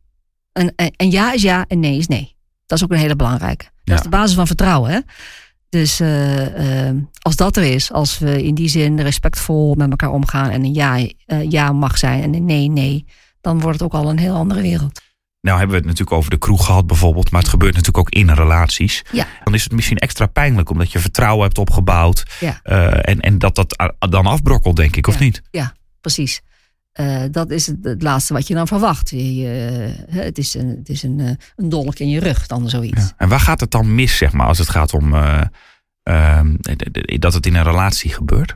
En, 0.57 0.73
en, 0.75 0.91
en 0.95 1.11
ja 1.11 1.33
is 1.33 1.41
ja 1.41 1.65
en 1.67 1.79
nee 1.79 1.97
is 1.97 2.07
nee. 2.07 2.35
Dat 2.65 2.77
is 2.77 2.83
ook 2.83 2.91
een 2.91 2.97
hele 2.97 3.15
belangrijke. 3.15 3.63
Dat 3.63 3.71
Ja. 3.83 3.95
is 3.95 4.01
de 4.01 4.09
basis 4.09 4.35
van 4.35 4.47
vertrouwen. 4.47 4.91
Hè? 4.91 4.99
Dus 5.69 6.01
uh, 6.01 6.85
uh, 6.89 7.01
als 7.21 7.35
dat 7.35 7.57
er 7.57 7.63
is, 7.63 7.91
als 7.91 8.19
we 8.19 8.43
in 8.43 8.55
die 8.55 8.69
zin 8.69 8.99
respectvol 9.01 9.75
met 9.75 9.89
elkaar 9.89 10.11
omgaan 10.11 10.49
en 10.49 10.63
een 10.63 10.73
ja, 10.73 10.97
uh, 10.97 11.07
ja 11.49 11.71
mag 11.71 11.97
zijn 11.97 12.23
en 12.23 12.33
een 12.33 12.45
nee, 12.45 12.69
nee, 12.69 13.05
dan 13.41 13.59
wordt 13.59 13.79
het 13.79 13.93
ook 13.93 14.01
al 14.01 14.09
een 14.09 14.17
heel 14.19 14.35
andere 14.35 14.61
wereld. 14.61 15.01
Nou 15.41 15.57
hebben 15.57 15.75
we 15.75 15.81
het 15.81 15.91
natuurlijk 15.91 16.17
over 16.17 16.29
de 16.29 16.37
kroeg 16.37 16.65
gehad 16.65 16.87
bijvoorbeeld, 16.87 17.31
maar 17.31 17.41
het 17.41 17.49
gebeurt 17.49 17.71
natuurlijk 17.75 17.97
ook 17.97 18.09
in 18.09 18.29
relaties. 18.29 19.01
Ja. 19.11 19.25
Dan 19.43 19.53
is 19.53 19.63
het 19.63 19.71
misschien 19.71 19.97
extra 19.97 20.25
pijnlijk 20.25 20.69
omdat 20.69 20.91
je 20.91 20.99
vertrouwen 20.99 21.43
hebt 21.45 21.57
opgebouwd 21.57 22.23
Ja. 22.39 22.61
en, 22.61 23.19
en 23.19 23.37
dat 23.39 23.55
dat 23.55 23.91
dan 24.09 24.25
afbrokkelt, 24.25 24.75
denk 24.75 24.95
ik, 24.95 25.07
of 25.07 25.19
niet? 25.19 25.41
Ja, 25.51 25.73
precies. 26.01 26.41
Uh, 26.99 27.23
dat 27.31 27.51
is 27.51 27.67
het, 27.67 27.77
het, 27.81 28.01
laatste 28.01 28.33
wat 28.33 28.47
je 28.47 28.53
dan 28.53 28.67
verwacht. 28.67 29.09
Je, 29.09 29.45
het 30.09 30.37
is, 30.37 30.53
een, 30.53 30.67
het 30.67 30.89
is 30.89 31.03
een, 31.03 31.19
uh, 31.19 31.31
een 31.55 31.69
dolk 31.69 31.99
in 31.99 32.09
je 32.09 32.19
rug, 32.19 32.47
dan 32.47 32.69
zoiets. 32.69 33.01
Ja. 33.01 33.13
En 33.17 33.29
waar 33.29 33.39
gaat 33.39 33.59
het 33.59 33.71
dan 33.71 33.95
mis, 33.95 34.17
zeg 34.17 34.31
maar, 34.31 34.47
als 34.47 34.57
het 34.57 34.69
gaat 34.69 34.93
om 34.93 35.13
ehm, 36.03 36.55
dat 37.19 37.33
het 37.33 37.45
in 37.45 37.55
een 37.55 37.63
relatie 37.63 38.13
gebeurt? 38.13 38.55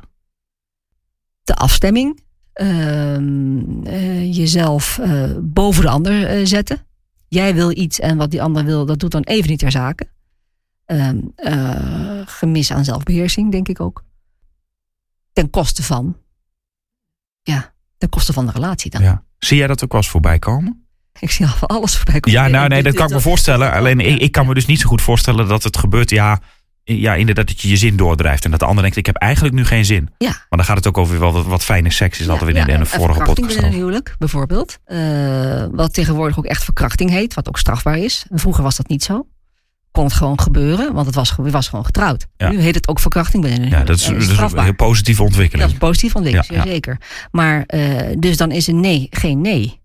De 1.43 1.55
afstemming. 1.55 2.19
Ehm, 2.53 3.83
jezelf 4.31 5.00
boven 5.41 5.83
de 5.83 5.89
ander 5.89 6.48
zetten. 6.48 6.86
Jij 7.27 7.53
wil 7.53 7.77
iets 7.77 8.00
en 8.00 8.17
wat 8.17 8.31
die 8.31 8.41
ander 8.41 8.65
wil, 8.65 8.86
dat 8.86 9.00
doet 9.00 9.12
dan 9.12 9.24
even 9.24 9.50
niet 9.50 9.60
ter 9.60 9.71
zake. 9.71 10.07
Ehm, 10.86 11.19
gemis 12.25 12.71
aan 12.71 12.86
zelfbeheersing, 12.86 13.51
denk 13.51 13.67
ik 13.67 13.79
ook. 13.79 14.03
Ten 15.33 15.50
koste 15.50 15.83
van 15.83 16.17
ja, 17.41 17.74
ten 18.01 18.10
koste 18.10 18.34
van 18.34 18.46
de 18.46 18.51
relatie 18.51 18.91
dan. 18.91 19.01
Ja. 19.01 19.24
Zie 19.38 19.58
jij 19.58 19.67
dat 19.67 19.84
ook 19.84 19.91
wel 19.91 20.01
eens 20.01 20.10
voorbij 20.10 20.39
komen? 20.39 20.86
Ik 21.20 21.31
zie 21.31 21.46
al 21.46 21.51
van 21.51 21.67
alles 21.67 21.96
voorbij 21.96 22.20
komen. 22.20 22.39
Ja, 22.39 22.48
nou 22.48 22.67
nee, 22.67 22.84
dat 22.84 22.93
kan 22.93 23.08
ik 23.08 23.13
me 23.13 23.20
voorstellen. 23.20 23.72
Alleen 23.72 24.00
ik, 24.00 24.20
ik 24.20 24.31
kan 24.31 24.48
me 24.48 24.53
dus 24.53 24.65
niet 24.65 24.79
zo 24.79 24.88
goed 24.88 25.01
voorstellen 25.01 25.48
dat 25.48 25.63
het 25.63 25.77
gebeurt. 25.77 26.10
Ja, 26.10 26.39
ja, 26.84 27.15
inderdaad 27.15 27.48
dat 27.48 27.62
je 27.62 27.70
je 27.70 27.77
zin 27.77 27.96
doordrijft. 27.96 28.46
En 28.46 28.51
dat 28.51 28.60
de 28.60 28.65
ander 28.65 28.81
denkt, 28.81 28.98
ik 28.98 29.05
heb 29.05 29.15
eigenlijk 29.15 29.55
nu 29.55 29.65
geen 29.65 29.86
zin. 29.86 30.10
Ja. 30.17 30.27
Maar 30.27 30.46
dan 30.50 30.65
gaat 30.65 30.77
het 30.77 30.88
ook 30.88 30.98
over 30.98 31.20
wel 31.20 31.31
wat, 31.31 31.46
wat 31.46 31.63
fijne 31.63 31.91
seks 31.91 32.20
is. 32.20 32.27
Hadden 32.27 32.48
we 32.48 32.53
in, 32.53 32.65
ja, 32.65 32.74
in 32.74 32.79
de 32.79 32.86
vorige 32.86 33.22
podcast 33.22 33.58
in 33.58 33.63
een 33.63 33.72
huwelijk, 33.72 34.15
bijvoorbeeld. 34.17 34.77
Uh, 34.88 35.65
wat 35.72 35.93
tegenwoordig 35.93 36.38
ook 36.38 36.46
echt 36.46 36.63
verkrachting 36.63 37.10
heet. 37.10 37.34
Wat 37.34 37.48
ook 37.48 37.58
strafbaar 37.58 37.98
is. 37.98 38.25
Vroeger 38.29 38.63
was 38.63 38.75
dat 38.75 38.88
niet 38.88 39.03
zo. 39.03 39.27
Kon 39.91 40.03
het 40.03 40.13
gewoon 40.13 40.39
gebeuren, 40.39 40.93
want 40.93 41.05
het 41.05 41.15
was, 41.15 41.36
was 41.38 41.67
gewoon 41.67 41.86
getrouwd. 41.86 42.27
Ja. 42.38 42.50
Nu 42.50 42.60
heet 42.60 42.75
het 42.75 42.88
ook 42.88 43.00
verkrachting 43.00 43.43
binnen 43.43 43.69
Ja, 43.69 43.83
dat 43.83 43.98
is, 43.98 44.05
dat 44.05 44.15
is 44.17 44.38
een 44.38 44.63
heel 44.63 44.75
positieve 44.75 45.24
ontwikkeling. 45.24 45.62
Dat 45.62 45.67
is 45.67 45.74
een 45.74 45.88
positieve 45.88 46.17
ontwikkeling, 46.17 46.53
Ja, 46.53 46.63
ja. 46.65 46.71
zeker. 46.71 46.98
Maar 47.31 47.63
uh, 47.67 48.15
dus 48.17 48.38
dan 48.38 48.51
is 48.51 48.67
een 48.67 48.79
nee 48.79 49.07
geen 49.10 49.41
nee. 49.41 49.81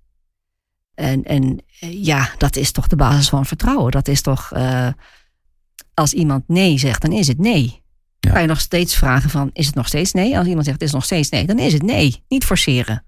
En, 0.94 1.24
en 1.24 1.62
uh, 1.80 2.04
ja, 2.04 2.30
dat 2.38 2.56
is 2.56 2.72
toch 2.72 2.86
de 2.86 2.96
basis 2.96 3.28
van 3.28 3.46
vertrouwen. 3.46 3.90
Dat 3.90 4.08
is 4.08 4.20
toch, 4.20 4.50
uh, 4.56 4.88
als 5.94 6.12
iemand 6.12 6.48
nee 6.48 6.78
zegt, 6.78 7.02
dan 7.02 7.12
is 7.12 7.26
het 7.26 7.38
nee. 7.38 7.84
Kan 8.32 8.40
je 8.40 8.46
nog 8.46 8.60
steeds 8.60 8.96
vragen 8.96 9.30
van, 9.30 9.50
is 9.52 9.66
het 9.66 9.74
nog 9.74 9.86
steeds 9.86 10.12
nee? 10.12 10.38
Als 10.38 10.46
iemand 10.46 10.64
zegt, 10.64 10.80
het 10.80 10.88
is 10.88 10.94
nog 10.94 11.04
steeds 11.04 11.28
nee, 11.28 11.46
dan 11.46 11.58
is 11.58 11.72
het 11.72 11.82
nee. 11.82 12.24
Niet 12.28 12.44
forceren. 12.44 13.04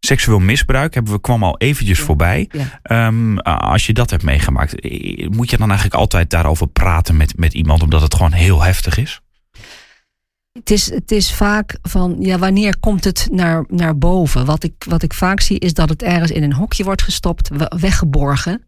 Seksueel 0.00 0.38
misbruik 0.38 0.94
hebben 0.94 1.12
we, 1.12 1.20
kwam 1.20 1.44
al 1.44 1.58
eventjes 1.58 1.98
Ja. 1.98 2.04
voorbij. 2.04 2.50
Ja. 2.82 3.06
Um, 3.06 3.38
als 3.40 3.86
je 3.86 3.92
dat 3.92 4.10
hebt 4.10 4.22
meegemaakt, 4.22 4.72
moet 5.30 5.50
je 5.50 5.56
dan 5.56 5.68
eigenlijk 5.68 6.00
altijd 6.00 6.30
daarover 6.30 6.66
praten 6.66 7.16
met, 7.16 7.36
met 7.38 7.54
iemand, 7.54 7.82
omdat 7.82 8.00
het 8.02 8.14
gewoon 8.14 8.32
heel 8.32 8.62
heftig 8.62 8.98
is? 8.98 9.20
Het 10.52 10.70
is, 10.70 10.90
het 10.90 11.10
is 11.10 11.32
vaak 11.34 11.78
van, 11.82 12.16
ja, 12.20 12.38
wanneer 12.38 12.78
komt 12.78 13.04
het 13.04 13.28
naar, 13.30 13.64
naar 13.68 13.98
boven? 13.98 14.44
Wat 14.44 14.64
ik, 14.64 14.84
wat 14.88 15.02
ik 15.02 15.14
vaak 15.14 15.40
zie 15.40 15.58
is 15.58 15.74
dat 15.74 15.88
het 15.88 16.02
ergens 16.02 16.30
in 16.30 16.42
een 16.42 16.52
hokje 16.52 16.84
wordt 16.84 17.02
gestopt, 17.02 17.48
we- 17.48 17.72
weggeborgen. 17.80 18.62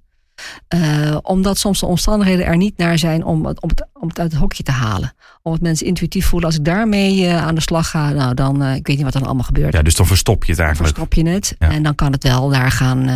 Uh, 0.75 1.17
omdat 1.23 1.59
soms 1.59 1.81
de 1.81 1.87
omstandigheden 1.87 2.47
er 2.47 2.57
niet 2.57 2.77
naar 2.77 2.99
zijn 2.99 3.25
om 3.25 3.47
het, 3.47 3.61
om, 3.61 3.69
het, 3.69 3.87
om 3.93 4.09
het 4.09 4.19
uit 4.19 4.33
het 4.33 4.41
hokje 4.41 4.63
te 4.63 4.71
halen. 4.71 5.15
Omdat 5.43 5.61
mensen 5.61 5.87
intuïtief 5.87 6.27
voelen, 6.27 6.49
als 6.49 6.59
ik 6.59 6.65
daarmee 6.65 7.17
uh, 7.17 7.47
aan 7.47 7.55
de 7.55 7.61
slag 7.61 7.91
ga, 7.91 8.11
nou 8.11 8.35
dan, 8.35 8.63
uh, 8.63 8.75
ik 8.75 8.87
weet 8.87 8.97
niet 8.97 9.05
wat 9.05 9.15
er 9.15 9.19
dan 9.21 9.29
allemaal 9.29 9.47
gebeurt. 9.47 9.73
Ja, 9.73 9.83
dus 9.83 9.95
dan 9.95 10.07
verstop 10.07 10.45
je 10.45 10.51
het 10.51 10.61
eigenlijk. 10.61 10.97
Verstop 10.97 11.15
je 11.15 11.31
het 11.31 11.55
Ja. 11.59 11.71
en 11.71 11.83
dan 11.83 11.95
kan 11.95 12.13
het 12.13 12.23
wel 12.23 12.49
daar 12.49 12.71
gaan, 12.71 13.09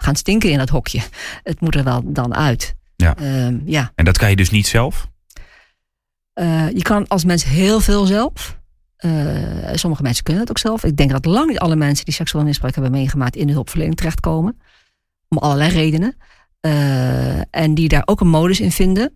gaan 0.00 0.16
stinken 0.16 0.50
in 0.50 0.58
dat 0.58 0.68
hokje. 0.68 1.00
Het 1.42 1.60
moet 1.60 1.74
er 1.74 1.84
wel 1.84 2.02
dan 2.04 2.34
uit. 2.34 2.74
Ja. 2.96 3.14
Uh, 3.20 3.54
ja. 3.64 3.92
En 3.94 4.04
dat 4.04 4.18
kan 4.18 4.30
je 4.30 4.36
dus 4.36 4.50
niet 4.50 4.66
zelf? 4.66 5.08
Je 6.74 6.82
kan 6.82 7.08
als 7.08 7.24
mens 7.24 7.44
heel 7.44 7.80
veel 7.80 8.06
zelf. 8.06 8.58
Uh, 9.04 9.12
sommige 9.74 10.02
mensen 10.02 10.24
kunnen 10.24 10.42
het 10.42 10.50
ook 10.50 10.58
zelf. 10.58 10.84
Ik 10.84 10.96
denk 10.96 11.10
dat 11.10 11.24
lang 11.24 11.48
niet 11.48 11.58
alle 11.58 11.76
mensen 11.76 12.04
die 12.04 12.14
seksueel 12.14 12.44
misbruik 12.44 12.74
hebben 12.74 12.92
meegemaakt 12.92 13.36
in 13.36 13.46
de 13.46 13.52
hulpverlening 13.52 13.96
terechtkomen. 13.96 14.60
Om 15.28 15.38
allerlei 15.38 15.70
redenen. 15.70 16.16
Uh, 16.66 17.38
en 17.50 17.74
die 17.74 17.88
daar 17.88 18.02
ook 18.04 18.20
een 18.20 18.28
modus 18.28 18.60
in 18.60 18.72
vinden. 18.72 19.12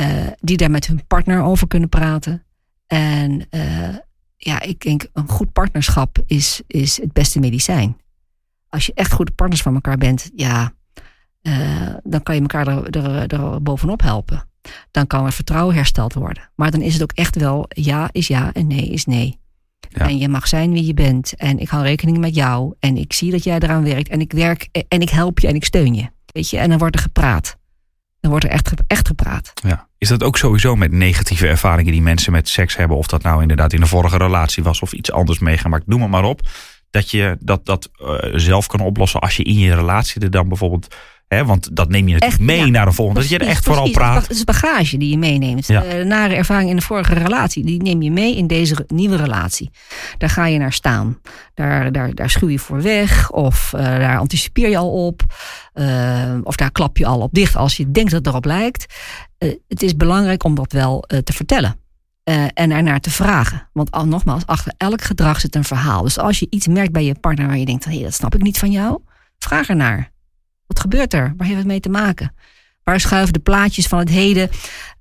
Uh, 0.00 0.26
die 0.40 0.56
daar 0.56 0.70
met 0.70 0.86
hun 0.86 1.06
partner 1.06 1.42
over 1.42 1.66
kunnen 1.66 1.88
praten. 1.88 2.44
En 2.86 3.46
uh, 3.50 3.96
ja, 4.36 4.60
ik 4.60 4.80
denk 4.80 5.06
een 5.12 5.28
goed 5.28 5.52
partnerschap 5.52 6.22
is, 6.26 6.62
is 6.66 7.00
het 7.00 7.12
beste 7.12 7.40
medicijn. 7.40 7.96
Als 8.68 8.86
je 8.86 8.94
echt 8.94 9.12
goede 9.12 9.32
partners 9.32 9.62
van 9.62 9.74
elkaar 9.74 9.98
bent, 9.98 10.30
ja, 10.34 10.72
dan 12.02 12.22
kan 12.22 12.34
je 12.34 12.40
elkaar 12.40 12.66
er, 12.66 12.90
er, 12.90 13.26
er 13.26 13.62
bovenop 13.62 14.00
helpen. 14.02 14.48
Dan 14.90 15.06
kan 15.06 15.26
er 15.26 15.32
vertrouwen 15.32 15.74
hersteld 15.74 16.14
worden. 16.14 16.50
Maar 16.54 16.70
dan 16.70 16.80
is 16.80 16.92
het 16.92 17.02
ook 17.02 17.12
echt 17.12 17.36
wel 17.36 17.66
ja 17.68 18.08
is 18.12 18.26
ja 18.26 18.52
en 18.52 18.66
nee 18.66 18.88
is 18.88 19.04
nee. 19.04 19.38
Ja. 19.88 20.08
En 20.08 20.18
je 20.18 20.28
mag 20.28 20.48
zijn 20.48 20.72
wie 20.72 20.86
je 20.86 20.94
bent. 20.94 21.34
En 21.36 21.58
ik 21.58 21.68
hou 21.68 21.82
rekening 21.82 22.18
met 22.18 22.34
jou. 22.34 22.74
En 22.78 22.96
ik 22.96 23.12
zie 23.12 23.30
dat 23.30 23.44
jij 23.44 23.58
eraan 23.58 23.84
werkt. 23.84 24.08
En 24.08 24.20
ik 24.20 24.32
werk 24.32 24.68
en 24.88 25.00
ik 25.00 25.10
help 25.10 25.38
je 25.38 25.46
en 25.46 25.54
ik 25.54 25.64
steun 25.64 25.94
je. 25.94 26.12
Weet 26.34 26.50
je, 26.50 26.58
en 26.58 26.68
dan 26.68 26.78
wordt 26.78 26.94
er 26.96 27.02
gepraat. 27.02 27.58
Dan 28.20 28.30
wordt 28.30 28.44
er 28.44 28.52
echt, 28.52 28.72
echt 28.86 29.06
gepraat. 29.06 29.52
Ja. 29.54 29.88
Is 29.98 30.08
dat 30.08 30.22
ook 30.22 30.38
sowieso 30.38 30.76
met 30.76 30.92
negatieve 30.92 31.48
ervaringen 31.48 31.92
die 31.92 32.02
mensen 32.02 32.32
met 32.32 32.48
seks 32.48 32.76
hebben? 32.76 32.96
Of 32.96 33.06
dat 33.06 33.22
nou 33.22 33.42
inderdaad 33.42 33.72
in 33.72 33.80
de 33.80 33.86
vorige 33.86 34.16
relatie 34.16 34.62
was 34.62 34.80
of 34.80 34.92
iets 34.92 35.12
anders 35.12 35.38
meegemaakt? 35.38 35.86
Noem 35.86 36.02
het 36.02 36.10
maar 36.10 36.24
op. 36.24 36.40
Dat 36.90 37.10
je 37.10 37.36
dat, 37.40 37.66
dat 37.66 37.90
uh, 38.02 38.16
zelf 38.32 38.66
kan 38.66 38.80
oplossen 38.80 39.20
als 39.20 39.36
je 39.36 39.42
in 39.42 39.58
je 39.58 39.74
relatie 39.74 40.22
er 40.22 40.30
dan 40.30 40.48
bijvoorbeeld... 40.48 40.94
Hè, 41.28 41.44
want 41.44 41.76
dat 41.76 41.88
neem 41.88 42.08
je 42.08 42.12
natuurlijk 42.12 42.40
Echt, 42.40 42.50
mee 42.50 42.64
ja. 42.64 42.70
naar 42.70 42.86
de 42.86 42.92
volgende. 42.92 43.20
Precies, 43.20 43.38
dat 43.38 43.46
je 43.46 43.52
er 43.52 43.56
echt 43.56 43.64
precies. 43.64 43.92
vooral 43.92 44.10
praat. 44.10 44.22
Het 44.22 44.36
is 44.36 44.44
bagage 44.44 44.96
die 44.96 45.10
je 45.10 45.18
meeneemt. 45.18 45.66
Ja. 45.66 45.98
Uh, 45.98 46.04
nare 46.04 46.34
ervaring 46.34 46.70
in 46.70 46.76
de 46.76 46.82
vorige 46.82 47.14
relatie, 47.14 47.64
die 47.64 47.82
neem 47.82 48.02
je 48.02 48.10
mee 48.10 48.36
in 48.36 48.46
deze 48.46 48.84
nieuwe 48.86 49.16
relatie. 49.16 49.70
Daar 50.18 50.28
ga 50.28 50.46
je 50.46 50.58
naar 50.58 50.72
staan. 50.72 51.20
Daar, 51.54 51.92
daar, 51.92 52.14
daar 52.14 52.30
schuw 52.30 52.48
je 52.48 52.58
voor 52.58 52.82
weg. 52.82 53.30
Of 53.30 53.72
uh, 53.76 53.80
daar 53.82 54.18
anticipeer 54.18 54.68
je 54.68 54.76
al 54.76 55.06
op. 55.06 55.22
Uh, 55.74 56.34
of 56.42 56.56
daar 56.56 56.72
klap 56.72 56.96
je 56.96 57.06
al 57.06 57.20
op 57.20 57.32
dicht 57.32 57.56
als 57.56 57.76
je 57.76 57.90
denkt 57.90 58.10
dat 58.10 58.18
het 58.18 58.28
erop 58.28 58.44
lijkt. 58.44 58.94
Uh, 59.38 59.54
het 59.68 59.82
is 59.82 59.96
belangrijk 59.96 60.44
om 60.44 60.54
dat 60.54 60.72
wel 60.72 61.04
te 61.24 61.32
vertellen. 61.32 61.82
Uh, 62.30 62.44
en 62.54 62.70
ernaar 62.70 63.00
te 63.00 63.10
vragen. 63.10 63.68
Want 63.72 63.90
al, 63.90 64.06
nogmaals, 64.06 64.46
achter 64.46 64.72
elk 64.76 65.02
gedrag 65.02 65.40
zit 65.40 65.54
een 65.54 65.64
verhaal. 65.64 66.02
Dus 66.02 66.18
als 66.18 66.38
je 66.38 66.46
iets 66.50 66.66
merkt 66.66 66.92
bij 66.92 67.04
je 67.04 67.14
partner 67.14 67.46
waar 67.46 67.58
je 67.58 67.64
denkt: 67.64 67.84
hey, 67.84 68.02
dat 68.02 68.14
snap 68.14 68.34
ik 68.34 68.42
niet 68.42 68.58
van 68.58 68.70
jou, 68.70 68.98
vraag 69.38 69.68
ernaar. 69.68 70.12
Wat 70.74 70.82
gebeurt 70.82 71.14
er? 71.14 71.34
Waar 71.36 71.46
heeft 71.46 71.58
het 71.58 71.66
mee 71.66 71.80
te 71.80 71.88
maken? 71.88 72.34
Waar 72.82 73.00
schuiven 73.00 73.32
de 73.32 73.38
plaatjes 73.38 73.86
van 73.86 73.98
het 73.98 74.08
heden 74.08 74.50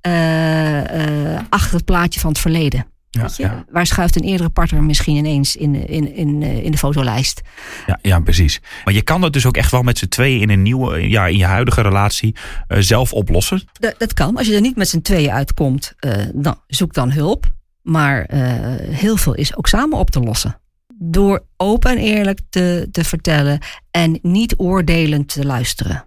uh, 0.07 0.77
uh, 0.77 1.39
achter 1.49 1.75
het 1.75 1.86
plaatje 1.86 2.19
van 2.19 2.29
het 2.29 2.39
verleden? 2.39 2.86
Ja. 3.09 3.65
Waar 3.71 3.86
schuift 3.86 4.15
een 4.15 4.23
eerdere 4.23 4.49
partner 4.49 4.83
misschien 4.83 5.15
ineens 5.15 5.55
in, 5.55 5.88
in, 5.88 6.15
in, 6.15 6.41
in 6.41 6.71
de 6.71 6.77
fotolijst? 6.77 7.41
Ja, 7.86 7.99
ja, 8.01 8.19
precies. 8.19 8.62
Maar 8.83 8.93
je 8.93 9.01
kan 9.01 9.21
dat 9.21 9.33
dus 9.33 9.45
ook 9.45 9.57
echt 9.57 9.71
wel 9.71 9.81
met 9.81 9.97
z'n 9.97 10.07
tweeën 10.07 10.41
in 10.41 10.49
een 10.49 10.62
nieuwe, 10.62 11.09
ja, 11.09 11.27
in 11.27 11.38
je 11.38 11.45
huidige 11.45 11.81
relatie 11.81 12.36
uh, 12.67 12.77
zelf 12.79 13.13
oplossen. 13.13 13.62
Dat, 13.79 13.95
dat, 13.97 14.13
kan. 14.13 14.38
Als 14.38 14.47
je 14.47 14.55
er 14.55 14.62
niet 14.62 14.75
met 14.75 14.89
z'n 14.89 15.01
tweeën 15.01 15.31
uitkomt, 15.31 15.93
uh, 15.99 16.13
dan 16.33 16.59
zoek 16.67 16.93
dan 16.93 17.12
hulp. 17.12 17.53
Maar 17.81 18.29
uh, 18.33 18.39
heel 18.95 19.17
veel 19.17 19.33
is 19.33 19.55
ook 19.55 19.67
samen 19.67 19.97
op 19.97 20.09
te 20.09 20.19
lossen. 20.19 20.62
Door 20.99 21.45
open 21.58 21.91
en 21.91 21.97
eerlijk 21.97 22.39
te, 22.49 22.88
te 22.91 23.03
vertellen 23.03 23.60
en 23.91 24.19
niet 24.21 24.53
oordelend 24.58 25.34
te 25.34 25.45
luisteren. 25.45 26.06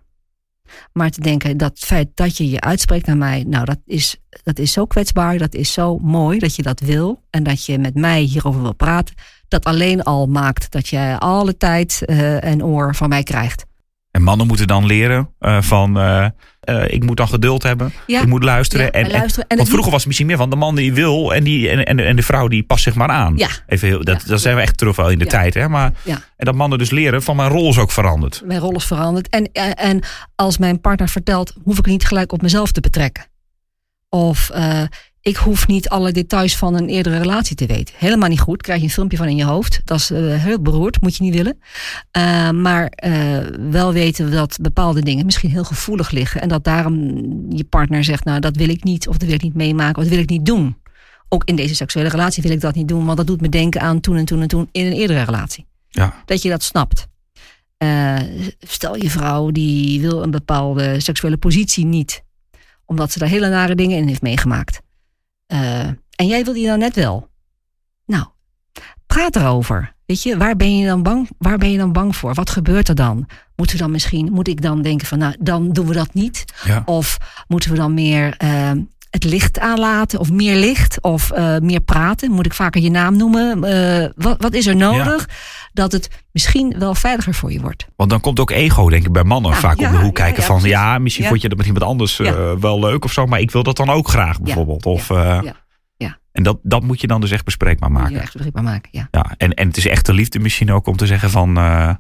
Maar 0.93 1.11
te 1.11 1.21
denken 1.21 1.57
dat 1.57 1.71
het 1.71 1.85
feit 1.85 2.09
dat 2.15 2.37
je 2.37 2.51
je 2.51 2.61
uitspreekt 2.61 3.07
naar 3.07 3.17
mij, 3.17 3.45
nou 3.47 3.65
dat 3.65 3.79
is, 3.85 4.17
dat 4.43 4.59
is 4.59 4.73
zo 4.73 4.87
kwetsbaar, 4.87 5.39
dat 5.39 5.55
is 5.55 5.73
zo 5.73 5.99
mooi 5.99 6.39
dat 6.39 6.57
je 6.57 6.63
dat 6.63 6.81
wil. 6.81 7.23
En 7.31 7.43
dat 7.43 7.65
je 7.65 7.79
met 7.79 7.95
mij 7.95 8.21
hierover 8.21 8.63
wil 8.63 8.75
praten. 8.75 9.15
Dat 9.49 9.65
alleen 9.65 10.03
al 10.03 10.27
maakt 10.27 10.71
dat 10.71 10.89
je 10.89 11.17
alle 11.19 11.57
tijd 11.57 12.03
uh, 12.07 12.45
en 12.45 12.65
oor 12.65 12.95
van 12.95 13.09
mij 13.09 13.23
krijgt. 13.23 13.65
En 14.11 14.23
mannen 14.23 14.47
moeten 14.47 14.67
dan 14.67 14.87
leren 14.87 15.31
uh, 15.41 15.63
van 15.63 15.99
uh, 16.67 16.77
uh, 16.77 16.93
ik 16.93 17.05
moet 17.05 17.17
dan 17.17 17.29
geduld 17.29 17.63
hebben, 17.63 17.93
ja. 18.07 18.21
ik 18.21 18.27
moet 18.27 18.43
luisteren. 18.43 18.87
Ja, 18.87 18.93
en, 18.93 19.05
en, 19.05 19.11
luisteren. 19.11 19.49
En, 19.49 19.57
want 19.57 19.69
vroeger 19.69 19.91
was 19.91 19.99
het 19.99 20.07
misschien 20.07 20.27
meer 20.27 20.37
van 20.37 20.51
de 20.51 20.57
man 20.57 20.75
die 20.75 20.93
wil 20.93 21.35
en, 21.35 21.45
die, 21.45 21.69
en, 21.69 21.85
en, 21.85 21.99
en 21.99 22.17
de 22.17 22.23
vrouw 22.23 22.49
die 22.49 22.63
past 22.63 22.83
zich 22.83 22.95
maar 22.95 23.09
aan. 23.09 23.37
Ja. 23.37 23.49
Even 23.67 23.89
heel, 23.89 24.05
dat, 24.05 24.23
dat 24.27 24.41
zijn 24.41 24.57
we 24.57 24.63
echt 24.63 24.79
terug 24.79 24.97
wel 24.97 25.11
in 25.11 25.19
de 25.19 25.27
tijd. 25.27 25.55
Hè? 25.55 25.69
Maar. 25.69 25.93
En 26.37 26.45
dat 26.47 26.55
mannen 26.55 26.79
dus 26.79 26.91
leren 26.91 27.23
van 27.23 27.37
mijn 27.37 27.51
rol 27.51 27.69
is 27.69 27.79
ook 27.79 27.91
veranderd. 27.91 28.43
Mijn 28.45 28.61
rol 28.61 28.75
is 28.75 28.85
veranderd. 28.85 29.29
En, 29.29 29.53
en 29.75 30.03
als 30.35 30.59
mijn 30.59 30.81
partner 30.81 31.09
vertelt, 31.09 31.55
hoef 31.65 31.79
ik 31.79 31.87
niet 31.87 32.05
gelijk 32.05 32.33
op 32.33 32.43
mezelf 32.43 32.73
te 32.73 32.81
betrekken. 32.81 33.27
Of 34.09 34.51
ik 35.27 35.37
hoef 35.37 35.67
niet 35.67 35.89
alle 35.89 36.13
details 36.13 36.57
van 36.57 36.75
een 36.75 36.89
eerdere 36.89 37.19
relatie 37.19 37.57
te 37.57 37.67
weten. 37.67 37.95
Helemaal 37.99 38.29
niet 38.29 38.41
goed. 38.41 38.63
Krijg 38.63 38.79
je 38.79 38.87
een 38.87 38.93
filmpje 38.93 39.17
van 39.17 39.29
in 39.29 39.37
je 39.37 39.45
hoofd. 39.45 39.81
Dat 39.85 39.99
is 39.99 40.11
uh, 40.11 40.43
heel 40.43 40.61
beroerd, 40.61 41.01
moet 41.01 41.17
je 41.17 41.23
niet 41.23 41.35
willen. 41.35 41.59
Uh, 42.17 42.51
maar 42.51 42.93
uh, 43.05 43.39
wel 43.71 43.93
weten 43.93 44.31
dat 44.31 44.59
bepaalde 44.61 45.03
dingen 45.03 45.25
misschien 45.25 45.51
heel 45.51 45.65
gevoelig 45.65 46.11
liggen. 46.11 46.41
En 46.41 46.49
dat 46.49 46.65
daarom 46.65 46.95
je 47.49 47.65
partner 47.65 48.05
zegt, 48.05 48.25
nou 48.25 48.41
dat 48.41 48.57
wil 48.57 48.69
ik 48.69 48.85
niet. 48.85 49.09
Of 49.09 49.17
dat 49.17 49.27
wil 49.29 49.35
ik 49.35 49.43
niet 49.43 49.55
meemaken. 49.55 49.97
Of 49.97 50.03
dat 50.03 50.13
wil 50.13 50.23
ik 50.23 50.29
niet 50.29 50.47
doen. 50.47 50.77
Ook 51.29 51.45
in 51.45 51.57
deze 51.57 51.75
seksuele 51.75 52.09
relatie 52.09 52.43
wil 52.43 52.53
ik 52.53 52.61
dat 52.61 52.75
niet 52.75 52.89
doen. 52.89 53.05
Want 53.05 53.17
dat 53.17 53.27
doet 53.27 53.41
me 53.41 53.49
denken 53.49 53.81
aan 53.81 54.01
toen 54.01 54.17
en 54.17 54.25
toen 54.25 54.41
en 54.41 54.49
toen 54.49 54.69
in 54.73 54.87
een 54.87 54.93
eerdere 54.93 55.23
relatie. 55.23 55.67
Ja. 55.89 56.23
Dat 56.25 56.43
je 56.43 56.49
dat 56.49 56.63
snapt. 56.63 57.07
stel 58.59 58.97
je 58.97 59.11
vrouw 59.11 59.51
die 59.51 60.01
wil 60.01 60.23
een 60.23 60.31
bepaalde 60.31 61.01
seksuele 61.01 61.37
positie 61.37 61.85
niet. 61.85 62.25
Omdat 62.85 63.13
ze 63.13 63.19
daar 63.19 63.29
hele 63.29 63.49
nare 63.49 63.75
dingen 63.75 63.99
in 63.99 64.09
heeft 64.09 64.23
meegemaakt. 64.23 64.85
Uh, 65.53 65.87
en 66.17 66.27
jij 66.27 66.45
wil 66.45 66.53
die 66.53 66.67
nou 66.67 66.79
net 66.79 66.95
wel. 66.95 67.29
Nou, 68.07 68.27
praat 69.07 69.37
erover. 69.37 69.95
Weet 70.07 70.23
je, 70.23 70.37
waar 70.37 70.57
ben 70.57 70.79
je 70.79 70.87
dan 70.87 71.03
bang, 71.03 71.29
waar 71.39 71.59
ben 71.59 71.71
je 71.71 71.79
dan 71.79 71.93
bang 71.93 72.17
voor? 72.17 72.35
Wat 72.35 72.51
gebeurt 72.51 72.89
er 72.89 72.95
dan? 72.95 73.29
Moeten 73.57 73.77
we 73.77 73.83
dan 73.83 73.91
misschien, 73.91 74.33
moet 74.33 74.49
ik 74.49 74.63
dan 74.63 74.83
denken 74.83 75.07
van, 75.07 75.19
nou, 75.19 75.37
dan 75.41 75.73
doen 75.73 75.87
we 75.87 75.93
dat 75.95 76.15
niet? 76.15 76.45
Ja. 76.65 76.83
Of 76.85 77.17
moeten 77.49 77.71
we 77.71 77.77
dan 77.77 77.95
meer 77.95 78.43
uh, 78.45 78.71
het 79.23 79.25
licht 79.33 79.59
aanlaten? 79.59 80.19
Of 80.19 80.31
meer 80.33 80.57
licht? 80.57 81.03
Of 81.03 81.33
uh, 81.37 81.59
meer 81.59 81.81
praten? 81.81 82.31
Moet 82.31 82.47
ik 82.47 82.55
vaker 82.55 82.83
je 82.83 82.91
naam 82.91 83.17
noemen? 83.17 83.61
wat, 84.17 84.43
wat 84.43 84.55
is 84.55 84.67
er 84.67 84.77
nodig? 84.77 85.27
Ja. 85.29 85.35
Dat 85.73 85.93
het 85.93 86.09
misschien 86.33 86.75
wel 86.79 86.95
veiliger 86.95 87.35
voor 87.35 87.53
je 87.53 87.61
wordt. 87.61 87.87
Want 87.97 88.11
dan 88.11 88.21
komt 88.21 88.41
ook 88.41 88.51
ego, 88.51 88.89
denk 88.89 89.05
ik, 89.07 89.13
bij 89.13 89.25
mannen 89.25 89.51
Ja, 89.51 89.57
vaak 89.57 89.79
ja, 89.81 89.87
om 89.91 89.97
de 89.97 90.03
hoek 90.03 90.15
kijken 90.15 90.41
ja, 90.43 90.47
van... 90.49 90.63
ja, 90.63 90.99
misschien 90.99 91.27
vond 91.27 91.43
je 91.43 91.49
dat 91.49 91.57
met 91.59 91.67
iemand 91.67 91.85
anders 91.85 92.19
eh, 92.19 92.53
wel 92.61 92.79
leuk 92.81 93.05
of 93.05 93.13
zo... 93.13 93.27
maar 93.27 93.41
ik 93.41 93.51
wil 93.51 93.63
dat 93.63 93.77
dan 93.77 93.91
ook 93.91 94.09
graag, 94.09 94.41
bijvoorbeeld. 94.41 94.87
Of, 94.87 95.11
eh, 95.11 95.17
ja. 95.43 95.65
Ja. 95.97 96.19
En 96.33 96.43
dat, 96.43 96.59
dat 96.63 96.83
moet 96.83 97.01
je 97.01 97.07
dan 97.07 97.21
dus 97.21 97.31
echt 97.31 97.45
bespreekbaar 97.45 97.93
maken. 97.93 98.21
echt 98.21 98.33
begripbaar 98.33 98.63
maken. 98.63 98.89
Ja. 98.93 99.09
Ja, 99.11 99.35
en, 99.37 99.55
en 99.55 99.67
het 99.69 99.77
is 99.77 99.87
echt 99.87 100.07
de 100.07 100.13
liefde 100.13 100.39
misschien 100.39 100.73
ook 100.73 100.87
om 100.87 100.97
te 100.97 101.07
zeggen 101.07 101.31
van... 101.31 101.57
eh, 101.57 101.91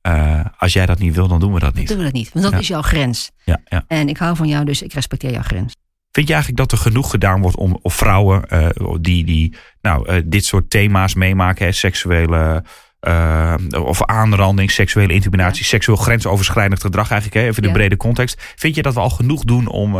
eh, 0.00 0.44
als 0.58 0.72
jij 0.72 0.86
dat 0.86 0.98
niet 0.98 1.14
wil, 1.14 1.28
dan 1.28 1.40
doen 1.40 1.52
we 1.52 1.60
dat 1.60 1.70
Dan 1.70 1.78
niet. 1.78 1.88
doen 1.88 1.98
we 1.98 2.04
dat 2.04 2.12
niet, 2.12 2.30
want 2.32 2.44
dat 2.44 2.54
Ja. 2.54 2.58
is 2.60 2.68
jouw 2.68 2.82
grens. 2.82 3.30
Ja, 3.44 3.60
ja. 3.64 3.84
En 3.86 4.08
ik 4.08 4.16
hou 4.16 4.36
van 4.36 4.48
jou, 4.48 4.64
dus 4.64 4.82
ik 4.82 4.92
respecteer 4.92 5.30
jouw 5.32 5.42
grens. 5.42 5.74
Vind 6.12 6.26
je 6.26 6.32
eigenlijk 6.32 6.62
dat 6.62 6.72
er 6.72 6.84
genoeg 6.84 7.10
gedaan 7.10 7.40
wordt 7.40 7.56
om 7.56 7.78
of 7.82 7.94
vrouwen 7.94 8.48
eh, 8.48 8.68
die, 9.00 9.24
die 9.24 9.56
nou, 9.80 10.08
eh, 10.08 10.22
dit 10.24 10.44
soort 10.44 10.70
thema's 10.70 11.14
meemaken, 11.14 11.64
hè, 11.66 11.72
seksuele 11.72 12.64
eh, 13.00 13.54
of 13.70 14.04
aanranding, 14.04 14.70
seksuele 14.70 15.12
intimidatie, 15.12 15.64
seksueel 15.64 15.98
grensoverschrijdend 15.98 16.80
gedrag 16.80 17.10
eigenlijk, 17.10 17.40
hè, 17.40 17.48
even 17.48 17.62
de 17.62 17.68
Ja. 17.68 17.74
brede 17.74 17.96
context. 17.96 18.52
Vind 18.56 18.74
je 18.74 18.82
dat 18.82 18.94
we 18.94 19.00
al 19.00 19.10
genoeg 19.10 19.44
doen 19.44 19.66
om, 19.66 19.96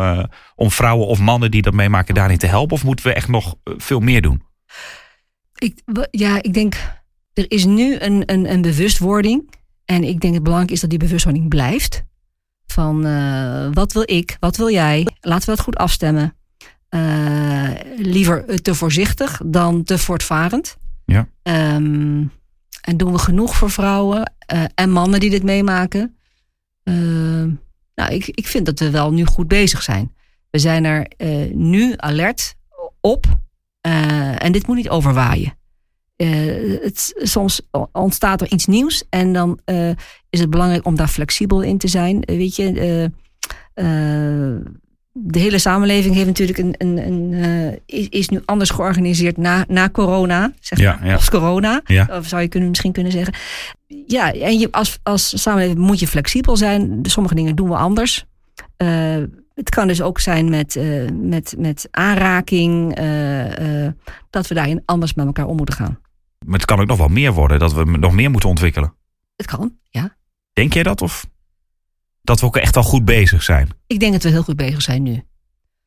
om 0.55 0.71
vrouwen 0.71 1.07
of 1.07 1.19
mannen 1.19 1.51
die 1.51 1.63
dat 1.63 1.73
meemaken 1.73 2.15
daarin 2.15 2.39
te 2.39 2.47
helpen? 2.47 2.77
Of 2.77 2.85
moeten 2.85 3.07
we 3.07 3.13
echt 3.13 3.29
nog 3.29 3.55
veel 3.65 4.01
meer 4.01 4.23
doen? 4.23 4.43
Ik, 5.59 5.83
ja, 6.11 6.43
ik 6.43 6.55
denk, 6.55 6.75
er 7.33 7.45
is 7.51 7.65
nu 7.65 7.99
een, 7.99 8.23
een, 8.27 8.51
een 8.53 8.63
bewustwording. 8.63 9.55
En 9.85 10.05
ik 10.05 10.21
denk 10.21 10.35
het 10.35 10.43
belangrijk 10.43 10.73
is 10.73 10.81
dat 10.81 10.91
die 10.91 10.99
bewustwording 10.99 11.49
blijft. 11.49 12.03
Van 12.67 13.03
wat 13.73 13.93
wil 13.93 14.03
ik, 14.07 14.37
wat 14.41 14.57
wil 14.57 14.71
jij? 14.71 15.07
Laten 15.21 15.49
we 15.49 15.55
dat 15.57 15.65
goed 15.65 15.77
afstemmen. 15.77 16.35
Eh, 16.91 17.71
liever 17.97 18.63
te 18.63 18.75
voorzichtig 18.75 19.41
dan 19.45 19.83
te 19.83 19.99
voortvarend. 19.99 20.77
Ja. 21.05 21.29
Ehm, 21.43 22.25
en 22.81 22.97
doen 22.97 23.13
we 23.13 23.19
genoeg 23.19 23.57
voor 23.57 23.71
vrouwen 23.71 24.35
eh, 24.39 24.65
en 24.75 24.91
mannen 24.91 25.21
die 25.21 25.31
dit 25.31 25.43
meemaken? 25.43 26.17
Ehm, 26.83 27.51
nou, 27.95 28.13
ik, 28.15 28.27
ik 28.27 28.47
vind 28.47 28.67
dat 28.67 28.79
we 28.79 28.91
wel 28.91 29.13
nu 29.13 29.25
goed 29.25 29.49
bezig 29.49 29.83
zijn. 29.83 30.15
We 30.51 30.59
zijn 30.59 30.85
er 30.85 31.07
eh, 31.17 31.55
nu 31.55 31.95
alert 31.97 32.55
op. 33.01 33.27
En 33.81 34.53
dit 34.53 34.67
moet 34.67 34.77
niet 34.77 34.89
overwaaien. 34.89 35.59
Het, 36.17 37.13
soms 37.17 37.61
ontstaat 37.93 38.41
er 38.41 38.53
iets 38.53 38.67
nieuws 38.67 39.05
en 39.11 39.33
dan 39.33 39.61
is 40.31 40.41
het 40.41 40.51
belangrijk 40.51 40.87
om 40.87 40.97
daar 40.97 41.09
flexibel 41.09 41.63
in 41.63 41.79
te 41.79 41.89
zijn. 41.89 42.21
Weet 42.21 42.57
je, 42.57 43.11
de 45.23 45.39
hele 45.39 45.59
samenleving 45.59 46.15
heeft 46.15 46.27
natuurlijk 46.27 46.59
een, 46.59 46.75
een, 46.79 47.07
een, 47.07 47.33
eh, 47.33 47.99
is, 47.99 48.09
is 48.09 48.29
nu 48.29 48.43
anders 48.45 48.71
georganiseerd 48.71 49.37
na, 49.37 49.65
na 49.69 49.91
corona, 49.91 50.53
zeg 50.61 50.79
Ja, 50.79 50.91
maar, 50.97 51.07
ja. 51.07 51.83
Ja. 51.85 52.09
of 52.11 52.27
zou 52.27 52.43
je 52.43 52.49
kunnen, 52.49 52.69
misschien 52.69 52.93
kunnen 52.93 53.13
zeggen. 53.13 53.35
Ja, 54.07 54.33
en 54.33 54.59
je, 54.59 54.69
als, 54.73 54.99
als 55.03 55.43
samenleving 55.43 55.79
moet 55.79 56.01
je 56.01 56.07
flexibel 56.07 56.57
zijn. 56.57 56.99
Sommige 57.03 57.35
dingen 57.35 57.57
doen 57.57 57.69
we 57.69 57.77
anders. 57.77 58.25
Eh, 58.77 59.17
het 59.55 59.71
kan 59.71 59.87
dus 59.87 60.03
ook 60.03 60.21
zijn 60.21 60.49
met, 60.49 60.77
eh, 60.77 60.87
met, 61.13 61.55
met 61.59 61.89
aanraking, 61.91 62.95
dat 64.31 64.47
we 64.47 64.55
daarin 64.55 64.83
anders 64.85 65.15
met 65.15 65.27
elkaar 65.27 65.47
om 65.47 65.57
moeten 65.57 65.75
gaan. 65.75 65.99
Maar 66.47 66.59
het 66.59 66.65
kan 66.65 66.81
ook 66.81 66.87
nog 66.87 66.99
wel 66.99 67.09
meer 67.09 67.33
worden, 67.33 67.59
dat 67.59 67.73
we 67.73 67.85
nog 67.85 68.13
meer 68.13 68.31
moeten 68.31 68.49
ontwikkelen. 68.49 68.95
Het 69.37 69.47
kan, 69.47 69.77
ja. 69.89 70.17
Denk 70.53 70.73
jij 70.73 70.83
dat? 70.83 71.03
Of 71.03 71.27
dat 72.31 72.41
we 72.41 72.47
ook 72.47 72.57
echt 72.57 72.77
al 72.77 72.83
goed 72.83 73.05
bezig 73.05 73.43
zijn? 73.43 73.69
Ik 73.87 74.01
denk 74.01 74.13
dat 74.13 74.23
we 74.23 74.29
heel 74.29 74.43
goed 74.43 74.57
bezig 74.57 74.83
zijn 74.83 75.03
nu. 75.03 75.25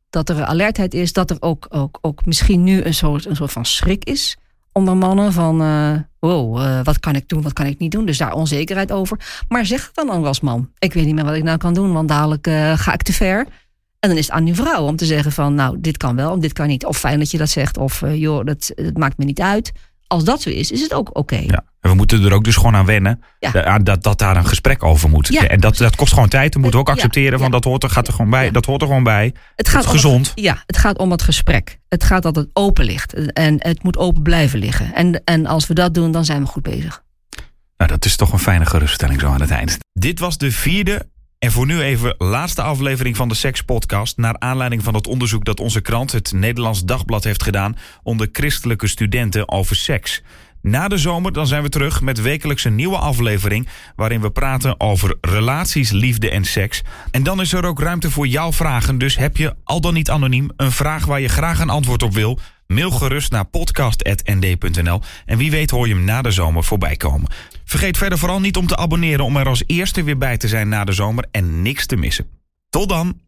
Dat 0.09 0.29
er 0.29 0.43
alertheid 0.43 0.93
is, 0.93 1.13
dat 1.13 1.29
er 1.29 1.37
ook, 1.39 1.65
ook, 1.69 1.97
ook 2.01 2.25
misschien 2.25 2.63
nu 2.63 2.83
een 2.83 2.93
soort, 2.93 3.25
een 3.25 3.35
soort 3.35 3.51
van 3.51 3.65
schrik 3.65 4.03
is 4.03 4.37
onder 4.71 4.97
mannen. 4.97 5.33
Van, 5.33 5.61
eh, 5.61 5.93
wow, 6.19 6.61
eh, 6.61 6.83
wat 6.83 6.99
kan 6.99 7.15
ik 7.15 7.27
doen, 7.27 7.41
wat 7.41 7.53
kan 7.53 7.65
ik 7.65 7.79
niet 7.79 7.91
doen? 7.91 8.05
Dus 8.05 8.17
daar 8.17 8.33
onzekerheid 8.33 8.91
over. 8.91 9.19
Maar 9.47 9.65
zeg 9.65 9.85
het 9.85 9.95
dan 9.95 10.11
ook 10.11 10.25
als 10.25 10.39
man. 10.39 10.71
Ik 10.79 10.93
weet 10.93 11.05
niet 11.05 11.15
meer 11.15 11.25
wat 11.25 11.35
ik 11.35 11.43
nou 11.43 11.57
kan 11.57 11.73
doen, 11.73 11.93
want 11.93 12.07
dadelijk 12.07 12.47
eh, 12.47 12.77
ga 12.77 12.93
ik 12.93 13.01
te 13.01 13.13
ver. 13.13 13.47
En 13.99 14.09
dan 14.09 14.17
is 14.17 14.25
het 14.25 14.35
aan 14.35 14.43
die 14.43 14.55
vrouw 14.55 14.85
om 14.85 14.95
te 14.95 15.05
zeggen 15.05 15.31
van, 15.31 15.55
nou, 15.55 15.79
dit 15.79 15.97
kan 15.97 16.15
wel, 16.15 16.39
dit 16.39 16.53
kan 16.53 16.67
niet. 16.67 16.85
Of 16.85 16.97
fijn 16.97 17.19
dat 17.19 17.31
je 17.31 17.37
dat 17.37 17.49
zegt, 17.49 17.77
of 17.77 18.03
joh, 18.13 18.45
dat, 18.45 18.71
het 18.75 18.97
maakt 18.97 19.17
me 19.17 19.25
niet 19.25 19.41
uit. 19.41 19.71
Als 20.07 20.23
dat 20.23 20.41
zo 20.41 20.49
is, 20.49 20.71
is 20.71 20.81
het 20.81 20.93
ook 20.93 21.17
oké. 21.17 21.37
Ja. 21.37 21.63
En 21.83 21.89
we 21.89 21.95
moeten 21.95 22.23
er 22.23 22.33
ook 22.33 22.43
dus 22.43 22.55
gewoon 22.55 22.75
aan 22.75 22.85
wennen 22.85 23.23
Ja. 23.39 23.79
dat, 23.79 24.03
dat 24.03 24.19
daar 24.19 24.37
een 24.37 24.47
gesprek 24.47 24.83
over 24.83 25.09
moet. 25.09 25.27
Ja. 25.27 25.47
En 25.47 25.59
dat, 25.59 25.77
dat 25.77 25.95
kost 25.95 26.13
gewoon 26.13 26.29
tijd. 26.29 26.53
We 26.53 26.59
moeten 26.59 26.79
ook 26.79 26.87
Ja, 26.87 26.93
accepteren 26.93 27.39
van 27.39 27.51
dat 27.51 27.63
hoort 27.63 27.83
er, 27.83 27.89
gaat 27.89 28.07
er 28.07 28.13
gewoon 28.13 28.29
bij. 28.31 28.51
Dat 28.51 28.65
hoort 28.65 28.81
er 28.81 28.87
gewoon 28.87 29.03
bij. 29.03 29.33
Het 29.55 29.67
gaat 29.69 29.85
gezond. 29.85 30.27
Het, 30.27 30.39
ja, 30.39 30.63
het 30.65 30.77
gaat 30.77 30.97
om 30.97 31.11
het 31.11 31.21
gesprek. 31.21 31.79
Het 31.87 32.03
gaat 32.03 32.23
dat 32.23 32.35
het 32.35 32.49
open 32.53 32.85
ligt. 32.85 33.31
En 33.33 33.55
het 33.59 33.83
moet 33.83 33.97
open 33.97 34.21
blijven 34.21 34.59
liggen. 34.59 34.93
En, 34.93 35.21
en 35.23 35.45
als 35.45 35.67
we 35.67 35.73
dat 35.73 35.93
doen, 35.93 36.11
dan 36.11 36.25
zijn 36.25 36.41
we 36.41 36.47
goed 36.47 36.63
bezig. 36.63 37.03
Nou, 37.77 37.91
dat 37.91 38.05
is 38.05 38.15
toch 38.15 38.33
een 38.33 38.39
fijne 38.39 38.65
geruststelling 38.65 39.19
zo 39.19 39.27
aan 39.27 39.41
het 39.41 39.51
eind. 39.51 39.77
Dit 39.93 40.19
was 40.19 40.37
de 40.37 40.51
vierde 40.51 41.09
en 41.39 41.51
voor 41.51 41.65
nu 41.65 41.81
even 41.81 42.15
laatste 42.17 42.61
aflevering 42.61 43.15
van 43.15 43.27
de 43.27 43.35
Seks 43.35 43.61
Podcast. 43.61 44.17
Naar 44.17 44.39
aanleiding 44.39 44.83
van 44.83 44.93
het 44.93 45.07
onderzoek 45.07 45.45
dat 45.45 45.59
onze 45.59 45.81
krant, 45.81 46.11
het 46.11 46.31
Nederlands 46.31 46.85
Dagblad, 46.85 47.23
heeft 47.23 47.43
gedaan 47.43 47.77
onder 48.03 48.29
christelijke 48.31 48.87
studenten 48.87 49.49
over 49.49 49.75
seks. 49.75 50.21
Na 50.63 50.87
de 50.87 50.97
zomer 50.97 51.33
dan 51.33 51.47
zijn 51.47 51.63
we 51.63 51.69
terug 51.69 52.01
met 52.01 52.21
wekelijks 52.21 52.63
een 52.63 52.75
nieuwe 52.75 52.97
aflevering 52.97 53.67
waarin 53.95 54.21
we 54.21 54.31
praten 54.31 54.79
over 54.79 55.17
relaties, 55.21 55.91
liefde 55.91 56.29
en 56.29 56.45
seks. 56.45 56.81
En 57.11 57.23
dan 57.23 57.41
is 57.41 57.53
er 57.53 57.65
ook 57.65 57.79
ruimte 57.79 58.11
voor 58.11 58.27
jouw 58.27 58.51
vragen, 58.51 58.97
dus 58.97 59.17
heb 59.17 59.37
je 59.37 59.55
al 59.63 59.81
dan 59.81 59.93
niet 59.93 60.09
anoniem 60.09 60.49
een 60.57 60.71
vraag 60.71 61.05
waar 61.05 61.21
je 61.21 61.27
graag 61.27 61.59
een 61.59 61.69
antwoord 61.69 62.03
op 62.03 62.13
wil? 62.13 62.39
Mail 62.67 62.91
gerust 62.91 63.31
naar 63.31 63.45
podcast.nd.nl 63.45 65.01
en 65.25 65.37
wie 65.37 65.51
weet 65.51 65.71
hoor 65.71 65.87
je 65.87 65.93
hem 65.93 66.03
na 66.03 66.21
de 66.21 66.31
zomer 66.31 66.63
voorbij 66.63 66.95
komen. 66.95 67.31
Vergeet 67.65 67.97
verder 67.97 68.17
vooral 68.17 68.39
niet 68.39 68.57
om 68.57 68.67
te 68.67 68.77
abonneren 68.77 69.25
om 69.25 69.37
er 69.37 69.47
als 69.47 69.63
eerste 69.65 70.03
weer 70.03 70.17
bij 70.17 70.37
te 70.37 70.47
zijn 70.47 70.69
na 70.69 70.83
de 70.83 70.93
zomer 70.93 71.25
en 71.31 71.61
niks 71.61 71.85
te 71.85 71.95
missen. 71.95 72.27
Tot 72.69 72.89
dan! 72.89 73.19